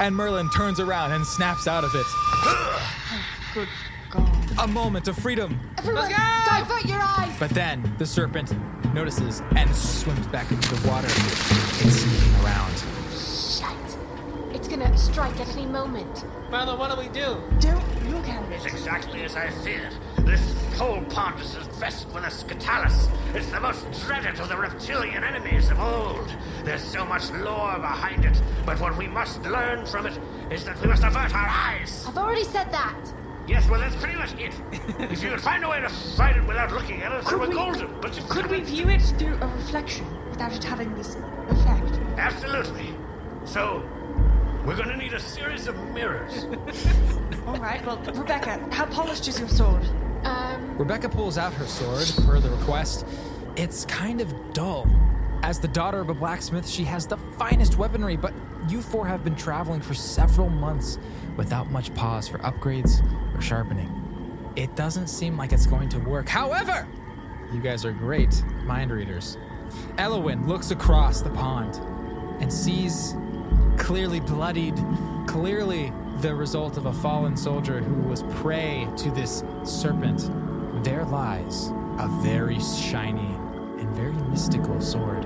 And 0.00 0.16
Merlin 0.16 0.50
turns 0.50 0.80
around 0.80 1.12
and 1.12 1.24
snaps 1.24 1.68
out 1.68 1.84
of 1.84 1.94
it. 1.94 2.04
Good 3.54 3.68
God. 4.10 4.28
A 4.58 4.66
moment 4.66 5.06
of 5.06 5.16
freedom. 5.16 5.60
Everyone, 5.78 6.10
divert 6.10 6.86
your 6.86 6.98
eyes. 7.00 7.36
But 7.38 7.50
then 7.50 7.94
the 7.98 8.06
serpent 8.06 8.52
notices 8.92 9.40
and 9.54 9.72
swims 9.72 10.26
back 10.26 10.50
into 10.50 10.74
the 10.74 10.88
water. 10.88 11.06
It's 11.06 12.00
sneaking 12.00 12.44
around. 12.44 12.82
Shite. 13.12 13.96
It's 14.52 14.66
gonna 14.66 14.98
strike 14.98 15.38
at 15.38 15.48
any 15.50 15.66
moment. 15.66 16.24
Father, 16.50 16.76
what 16.76 16.90
do 16.90 17.00
we 17.00 17.08
do? 17.10 17.40
Don't 17.60 18.10
look 18.10 18.26
at 18.26 18.42
It's 18.50 18.66
exactly 18.66 19.22
as 19.22 19.36
I 19.36 19.50
feared. 19.50 19.92
This 20.18 20.55
whole 20.76 21.00
pond 21.06 21.40
is 21.40 21.54
infested 21.54 22.12
with 22.14 22.24
a 22.24 22.30
Scitalis. 22.30 23.08
It's 23.34 23.50
the 23.50 23.60
most 23.60 23.86
dreaded 24.06 24.38
of 24.40 24.48
the 24.48 24.56
reptilian 24.56 25.24
enemies 25.24 25.70
of 25.70 25.80
old. 25.80 26.28
There's 26.64 26.82
so 26.82 27.04
much 27.04 27.30
lore 27.30 27.78
behind 27.78 28.24
it, 28.24 28.40
but 28.64 28.78
what 28.80 28.96
we 28.96 29.06
must 29.08 29.42
learn 29.44 29.86
from 29.86 30.06
it 30.06 30.18
is 30.50 30.64
that 30.64 30.80
we 30.80 30.88
must 30.88 31.02
avert 31.02 31.34
our 31.34 31.48
eyes. 31.48 32.04
I've 32.06 32.18
already 32.18 32.44
said 32.44 32.70
that. 32.72 32.94
Yes, 33.48 33.68
well, 33.70 33.80
that's 33.80 33.96
pretty 33.96 34.16
much 34.18 34.32
it. 34.34 34.52
if 35.10 35.22
you 35.22 35.30
could 35.30 35.40
find 35.40 35.64
a 35.64 35.68
way 35.68 35.80
to 35.80 35.88
fight 35.88 36.36
it 36.36 36.46
without 36.46 36.72
looking 36.72 37.02
at 37.02 37.12
it, 37.12 37.24
Could 37.24 37.40
we're 37.40 37.48
we- 37.48 37.54
golden. 37.54 38.00
But 38.00 38.12
Could 38.28 38.46
we 38.50 38.60
view 38.60 38.88
it 38.88 39.02
through 39.02 39.34
a 39.40 39.46
reflection 39.46 40.04
without 40.30 40.52
it 40.52 40.62
having 40.64 40.94
this 40.94 41.16
effect? 41.48 41.92
Absolutely. 42.18 42.94
So, 43.44 43.88
we're 44.64 44.76
gonna 44.76 44.96
need 44.96 45.12
a 45.12 45.20
series 45.20 45.68
of 45.68 45.76
mirrors. 45.94 46.44
All 47.46 47.56
right, 47.58 47.84
well, 47.86 47.98
Rebecca, 48.14 48.58
how 48.72 48.86
polished 48.86 49.28
is 49.28 49.38
your 49.38 49.48
sword? 49.48 49.86
Um, 50.26 50.76
Rebecca 50.76 51.08
pulls 51.08 51.38
out 51.38 51.52
her 51.54 51.66
sword 51.66 52.26
per 52.26 52.40
the 52.40 52.50
request. 52.50 53.06
It's 53.56 53.84
kind 53.84 54.20
of 54.20 54.34
dull. 54.52 54.86
As 55.42 55.60
the 55.60 55.68
daughter 55.68 56.00
of 56.00 56.08
a 56.08 56.14
blacksmith, 56.14 56.68
she 56.68 56.82
has 56.84 57.06
the 57.06 57.16
finest 57.38 57.78
weaponry, 57.78 58.16
but 58.16 58.34
you 58.68 58.82
four 58.82 59.06
have 59.06 59.22
been 59.22 59.36
traveling 59.36 59.80
for 59.80 59.94
several 59.94 60.48
months 60.48 60.98
without 61.36 61.70
much 61.70 61.94
pause 61.94 62.26
for 62.26 62.38
upgrades 62.38 63.00
or 63.36 63.40
sharpening. 63.40 63.92
It 64.56 64.74
doesn't 64.74 65.06
seem 65.06 65.36
like 65.36 65.52
it's 65.52 65.66
going 65.66 65.88
to 65.90 65.98
work. 66.00 66.28
However, 66.28 66.88
you 67.52 67.60
guys 67.60 67.84
are 67.84 67.92
great 67.92 68.42
mind 68.64 68.90
readers. 68.90 69.38
Elowin 69.98 70.48
looks 70.48 70.70
across 70.72 71.20
the 71.20 71.30
pond 71.30 71.76
and 72.40 72.52
sees 72.52 73.14
clearly 73.76 74.20
bloodied, 74.20 74.76
clearly 75.26 75.92
the 76.20 76.34
result 76.34 76.76
of 76.76 76.86
a 76.86 76.92
fallen 76.92 77.36
soldier 77.36 77.80
who 77.80 78.08
was 78.08 78.22
prey 78.40 78.88
to 78.96 79.10
this 79.10 79.44
serpent. 79.64 80.30
There 80.84 81.04
lies 81.04 81.68
a 81.98 82.08
very 82.22 82.58
shiny 82.60 83.34
and 83.80 83.88
very 83.94 84.12
mystical 84.30 84.80
sword. 84.80 85.24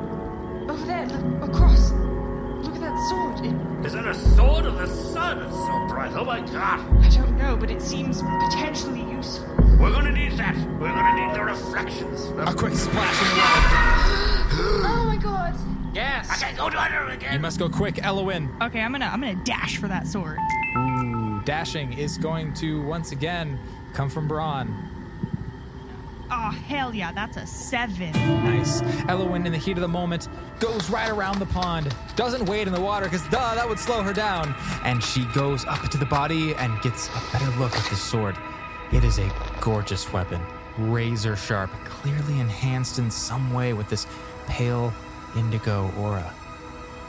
Over 0.69 0.85
there, 0.87 1.07
look, 1.07 1.51
across. 1.51 1.93
Look 1.93 2.75
at 2.75 2.81
that 2.81 3.09
sword. 3.09 3.47
It, 3.47 3.87
Is 3.87 3.95
it 3.95 4.07
a 4.07 4.15
sword 4.15 4.67
of 4.67 4.79
the 4.79 4.87
sun? 4.87 5.39
It's 5.43 5.55
so 5.55 5.87
bright. 5.89 6.13
Oh 6.15 6.25
my 6.25 6.41
god. 6.41 6.81
I 7.05 7.09
don't 7.09 7.39
know, 7.39 7.57
but 7.57 7.71
it 7.71 7.81
seems 7.81 8.23
potentially 8.23 9.01
useful. 9.01 9.49
We're 9.79 9.93
gonna 9.93 10.13
need 10.13 10.33
that. 10.33 10.57
We're 10.79 10.89
gonna 10.89 11.27
need 11.27 11.35
the 11.35 11.45
reflections. 11.45 12.27
A 12.37 12.53
quick 12.55 12.75
splash 12.75 13.23
in 13.23 13.29
the 13.29 13.43
water. 13.43 14.87
oh 14.87 15.05
my 15.07 15.17
god. 15.17 15.57
Yes. 15.95 16.29
I 16.31 16.35
can't 16.35 16.57
go 16.57 16.67
under 16.67 17.05
You 17.07 17.11
again. 17.13 17.33
You 17.33 17.39
must 17.41 17.59
go 17.59 17.69
quick, 17.69 17.99
Elowin. 18.05 18.55
Okay, 18.61 18.81
I'm 18.81 18.93
gonna 18.93 19.07
I'm 19.07 19.21
gonna 19.21 19.43
dash 19.45 19.79
for 19.79 19.89
that 19.89 20.07
sword. 20.07 20.39
Dashing 21.45 21.93
is 21.93 22.19
going 22.19 22.53
to 22.55 22.83
once 22.83 23.13
again 23.13 23.59
come 23.93 24.09
from 24.09 24.29
Brawn. 24.29 24.91
Oh 26.33 26.51
hell 26.51 26.95
yeah, 26.95 27.11
that's 27.13 27.37
a 27.37 27.47
seven. 27.47 28.13
Nice. 28.13 28.83
Elowin, 29.09 29.47
in 29.47 29.53
the 29.53 29.59
heat 29.59 29.73
of 29.73 29.81
the 29.81 29.89
moment, 29.89 30.29
goes 30.61 30.89
right 30.89 31.11
around 31.11 31.41
the 31.41 31.47
pond. 31.47 31.95
Doesn't 32.15 32.49
wade 32.49 32.69
in 32.69 32.73
the 32.73 32.81
water 32.81 33.07
because, 33.07 33.27
duh, 33.31 33.55
that 33.57 33.69
would 33.69 33.81
slow 33.81 34.03
her 34.03 34.13
down. 34.13 34.55
And 34.85 35.03
she 35.03 35.25
goes 35.35 35.65
up 35.65 35.89
to 35.89 35.99
the 35.99 36.07
body 36.07 36.55
and 36.55 36.81
gets 36.83 37.09
a 37.09 37.33
better 37.33 37.51
look 37.59 37.75
at 37.75 37.85
the 37.91 37.97
sword. 37.97 38.37
It 38.93 39.03
is 39.03 39.19
a 39.19 39.29
gorgeous 39.61 40.13
weapon, 40.13 40.41
razor 40.79 41.35
sharp, 41.35 41.71
clearly 41.85 42.39
enhanced 42.39 43.01
in 43.01 43.11
some 43.11 43.53
way 43.53 43.73
with 43.73 43.89
this 43.89 44.07
pale 44.47 44.93
indigo 45.37 45.93
aura. 45.99 46.33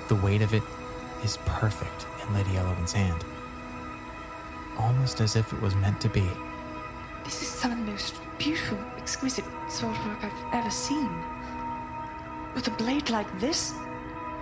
The 0.08 0.16
weight 0.16 0.42
of 0.42 0.54
it 0.56 0.64
is 1.24 1.38
perfect 1.46 2.08
in 2.24 2.34
Lady 2.34 2.58
Elowin's 2.58 2.94
hand. 2.94 3.24
Almost 4.78 5.22
as 5.22 5.36
if 5.36 5.52
it 5.54 5.62
was 5.62 5.76
meant 5.76 6.02
to 6.02 6.10
be. 6.10 6.28
This 7.24 7.42
is 7.42 7.48
some 7.48 7.72
of 7.72 7.78
the 7.78 7.92
most 7.92 8.16
beautiful, 8.38 8.78
exquisite 8.98 9.46
swordwork 9.68 10.24
I've 10.24 10.54
ever 10.54 10.72
seen. 10.72 11.12
With 12.56 12.68
a 12.68 12.72
blade 12.72 13.10
like 13.10 13.40
this, 13.40 13.74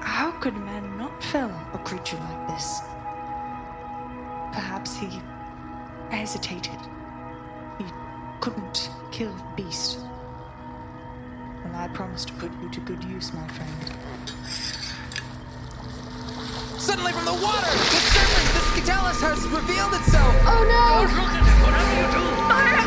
how 0.01 0.31
could 0.31 0.55
a 0.55 0.59
man 0.59 0.97
not 0.97 1.23
fell 1.23 1.51
a 1.73 1.77
creature 1.79 2.17
like 2.17 2.47
this? 2.47 2.79
Perhaps 4.53 4.97
he 4.97 5.09
hesitated. 6.09 6.79
He 7.77 7.85
couldn't 8.39 8.89
kill 9.11 9.33
the 9.33 9.63
beast. 9.63 9.99
Well, 11.63 11.75
I 11.75 11.87
promise 11.89 12.25
to 12.25 12.33
put 12.33 12.51
you 12.61 12.69
to 12.69 12.79
good 12.81 13.03
use, 13.03 13.33
my 13.33 13.47
friend. 13.49 13.91
Suddenly 16.79 17.11
from 17.11 17.25
the 17.25 17.33
water, 17.33 17.67
the 18.75 18.81
serpent, 18.81 18.85
the 18.85 18.91
Scitalis 18.91 19.21
has 19.21 19.47
revealed 19.47 19.93
itself. 19.93 20.35
Oh 20.45 20.63
no! 20.63 21.05
Don't 21.05 21.15
look 21.15 21.33
at 21.33 21.45
it, 21.47 21.57
whatever 21.63 21.93
you 21.95 22.07
do. 22.13 22.23
Twenty 22.47 22.78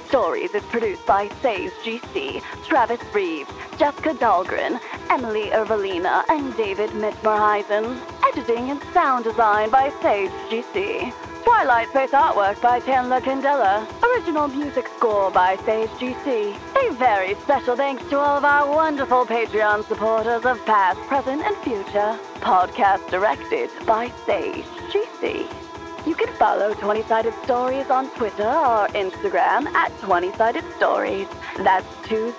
Stories 0.00 0.54
is 0.54 0.62
produced 0.64 1.04
by 1.06 1.28
Sage 1.40 1.72
GC, 1.84 2.42
Travis 2.66 3.00
Reeves, 3.14 3.50
Jessica 3.78 4.14
Dahlgren, 4.14 4.80
Emily 5.10 5.50
Ervelina, 5.50 6.24
and 6.28 6.56
David 6.56 6.90
Mitmerheisen. 6.90 8.00
Editing 8.28 8.70
and 8.70 8.82
sound 8.92 9.24
design 9.24 9.70
by 9.70 9.90
Sage 10.00 10.30
GC. 10.50 11.12
Twilight 11.44 11.88
Space 11.88 12.10
artwork 12.10 12.60
by 12.62 12.80
Chandler 12.80 13.20
Candela. 13.20 13.86
Original 14.02 14.48
music 14.48 14.86
score 14.96 15.30
by 15.30 15.56
Sage 15.64 15.90
GC. 15.90 16.56
A 16.76 16.94
very 16.94 17.34
special 17.36 17.76
thanks 17.76 18.04
to 18.10 18.18
all 18.18 18.38
of 18.38 18.44
our 18.44 18.72
wonderful 18.74 19.26
Patreon 19.26 19.84
supporters 19.86 20.44
of 20.44 20.64
past, 20.64 21.00
present, 21.08 21.42
and 21.42 21.56
future. 21.58 22.18
Podcast 22.40 23.08
directed 23.10 23.70
by 23.86 24.10
Sage 24.26 24.64
GC. 24.90 25.61
You 26.04 26.16
can 26.16 26.34
follow 26.34 26.74
20 26.74 27.04
Sided 27.04 27.32
Stories 27.44 27.88
on 27.88 28.10
Twitter 28.16 28.42
or 28.42 28.88
Instagram 28.88 29.66
at 29.66 29.96
20 30.00 30.32
Sided 30.32 30.64
Stories. 30.76 31.28
That's 31.58 31.86
20 32.08 32.32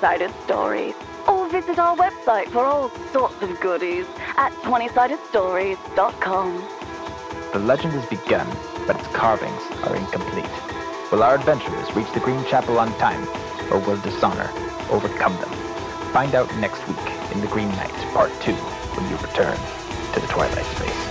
Sided 0.00 0.34
Stories. 0.44 0.96
Or 1.28 1.48
visit 1.48 1.78
our 1.78 1.96
website 1.96 2.48
for 2.48 2.64
all 2.64 2.90
sorts 3.12 3.40
of 3.42 3.60
goodies 3.60 4.06
at 4.36 4.50
20sidedstories.com. 4.62 6.64
The 7.52 7.60
legend 7.60 7.92
has 7.92 8.06
begun, 8.06 8.48
but 8.88 8.98
its 8.98 9.06
carvings 9.08 9.62
are 9.84 9.94
incomplete. 9.94 10.50
Will 11.12 11.22
our 11.22 11.36
adventurers 11.36 11.94
reach 11.94 12.10
the 12.12 12.18
Green 12.18 12.44
Chapel 12.46 12.80
on 12.80 12.92
time, 12.98 13.24
or 13.70 13.78
will 13.78 13.98
dishonor 13.98 14.50
overcome 14.90 15.36
them? 15.36 15.50
Find 16.12 16.34
out 16.34 16.52
next 16.56 16.84
week 16.88 16.98
in 17.32 17.40
The 17.40 17.46
Green 17.46 17.68
Knight, 17.68 17.94
Part 18.12 18.32
2, 18.40 18.52
when 18.52 19.08
you 19.08 19.16
return 19.18 19.56
to 20.12 20.20
the 20.20 20.26
Twilight 20.26 20.66
Space. 20.76 21.05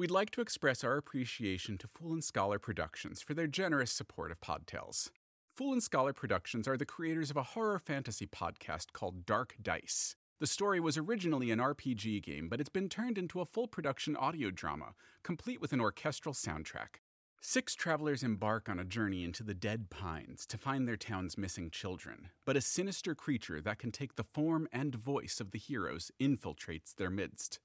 We'd 0.00 0.10
like 0.10 0.30
to 0.30 0.40
express 0.40 0.82
our 0.82 0.96
appreciation 0.96 1.76
to 1.76 1.86
Fool 1.86 2.14
and 2.14 2.24
Scholar 2.24 2.58
Productions 2.58 3.20
for 3.20 3.34
their 3.34 3.46
generous 3.46 3.92
support 3.92 4.30
of 4.30 4.40
Podtails. 4.40 5.10
Fool 5.54 5.74
and 5.74 5.82
Scholar 5.82 6.14
Productions 6.14 6.66
are 6.66 6.78
the 6.78 6.86
creators 6.86 7.30
of 7.30 7.36
a 7.36 7.42
horror 7.42 7.78
fantasy 7.78 8.26
podcast 8.26 8.94
called 8.94 9.26
Dark 9.26 9.56
Dice. 9.60 10.16
The 10.38 10.46
story 10.46 10.80
was 10.80 10.96
originally 10.96 11.50
an 11.50 11.58
RPG 11.58 12.22
game, 12.22 12.48
but 12.48 12.62
it's 12.62 12.70
been 12.70 12.88
turned 12.88 13.18
into 13.18 13.42
a 13.42 13.44
full 13.44 13.68
production 13.68 14.16
audio 14.16 14.50
drama, 14.50 14.94
complete 15.22 15.60
with 15.60 15.74
an 15.74 15.82
orchestral 15.82 16.34
soundtrack. 16.34 17.02
Six 17.42 17.74
travelers 17.74 18.22
embark 18.22 18.70
on 18.70 18.78
a 18.78 18.86
journey 18.86 19.22
into 19.22 19.42
the 19.42 19.52
Dead 19.52 19.90
Pines 19.90 20.46
to 20.46 20.56
find 20.56 20.88
their 20.88 20.96
town's 20.96 21.36
missing 21.36 21.68
children, 21.68 22.30
but 22.46 22.56
a 22.56 22.62
sinister 22.62 23.14
creature 23.14 23.60
that 23.60 23.78
can 23.78 23.92
take 23.92 24.16
the 24.16 24.24
form 24.24 24.66
and 24.72 24.94
voice 24.94 25.40
of 25.40 25.50
the 25.50 25.58
heroes 25.58 26.10
infiltrates 26.18 26.94
their 26.94 27.10
midst. 27.10 27.58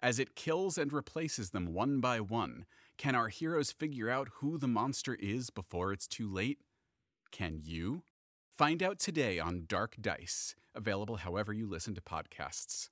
As 0.00 0.20
it 0.20 0.36
kills 0.36 0.78
and 0.78 0.92
replaces 0.92 1.50
them 1.50 1.74
one 1.74 2.00
by 2.00 2.20
one, 2.20 2.66
can 2.96 3.16
our 3.16 3.28
heroes 3.28 3.72
figure 3.72 4.08
out 4.08 4.28
who 4.34 4.56
the 4.56 4.68
monster 4.68 5.16
is 5.16 5.50
before 5.50 5.92
it's 5.92 6.06
too 6.06 6.32
late? 6.32 6.58
Can 7.32 7.58
you? 7.60 8.02
Find 8.48 8.80
out 8.80 9.00
today 9.00 9.40
on 9.40 9.64
Dark 9.66 9.96
Dice, 10.00 10.54
available 10.72 11.16
however 11.16 11.52
you 11.52 11.66
listen 11.66 11.96
to 11.96 12.00
podcasts. 12.00 12.90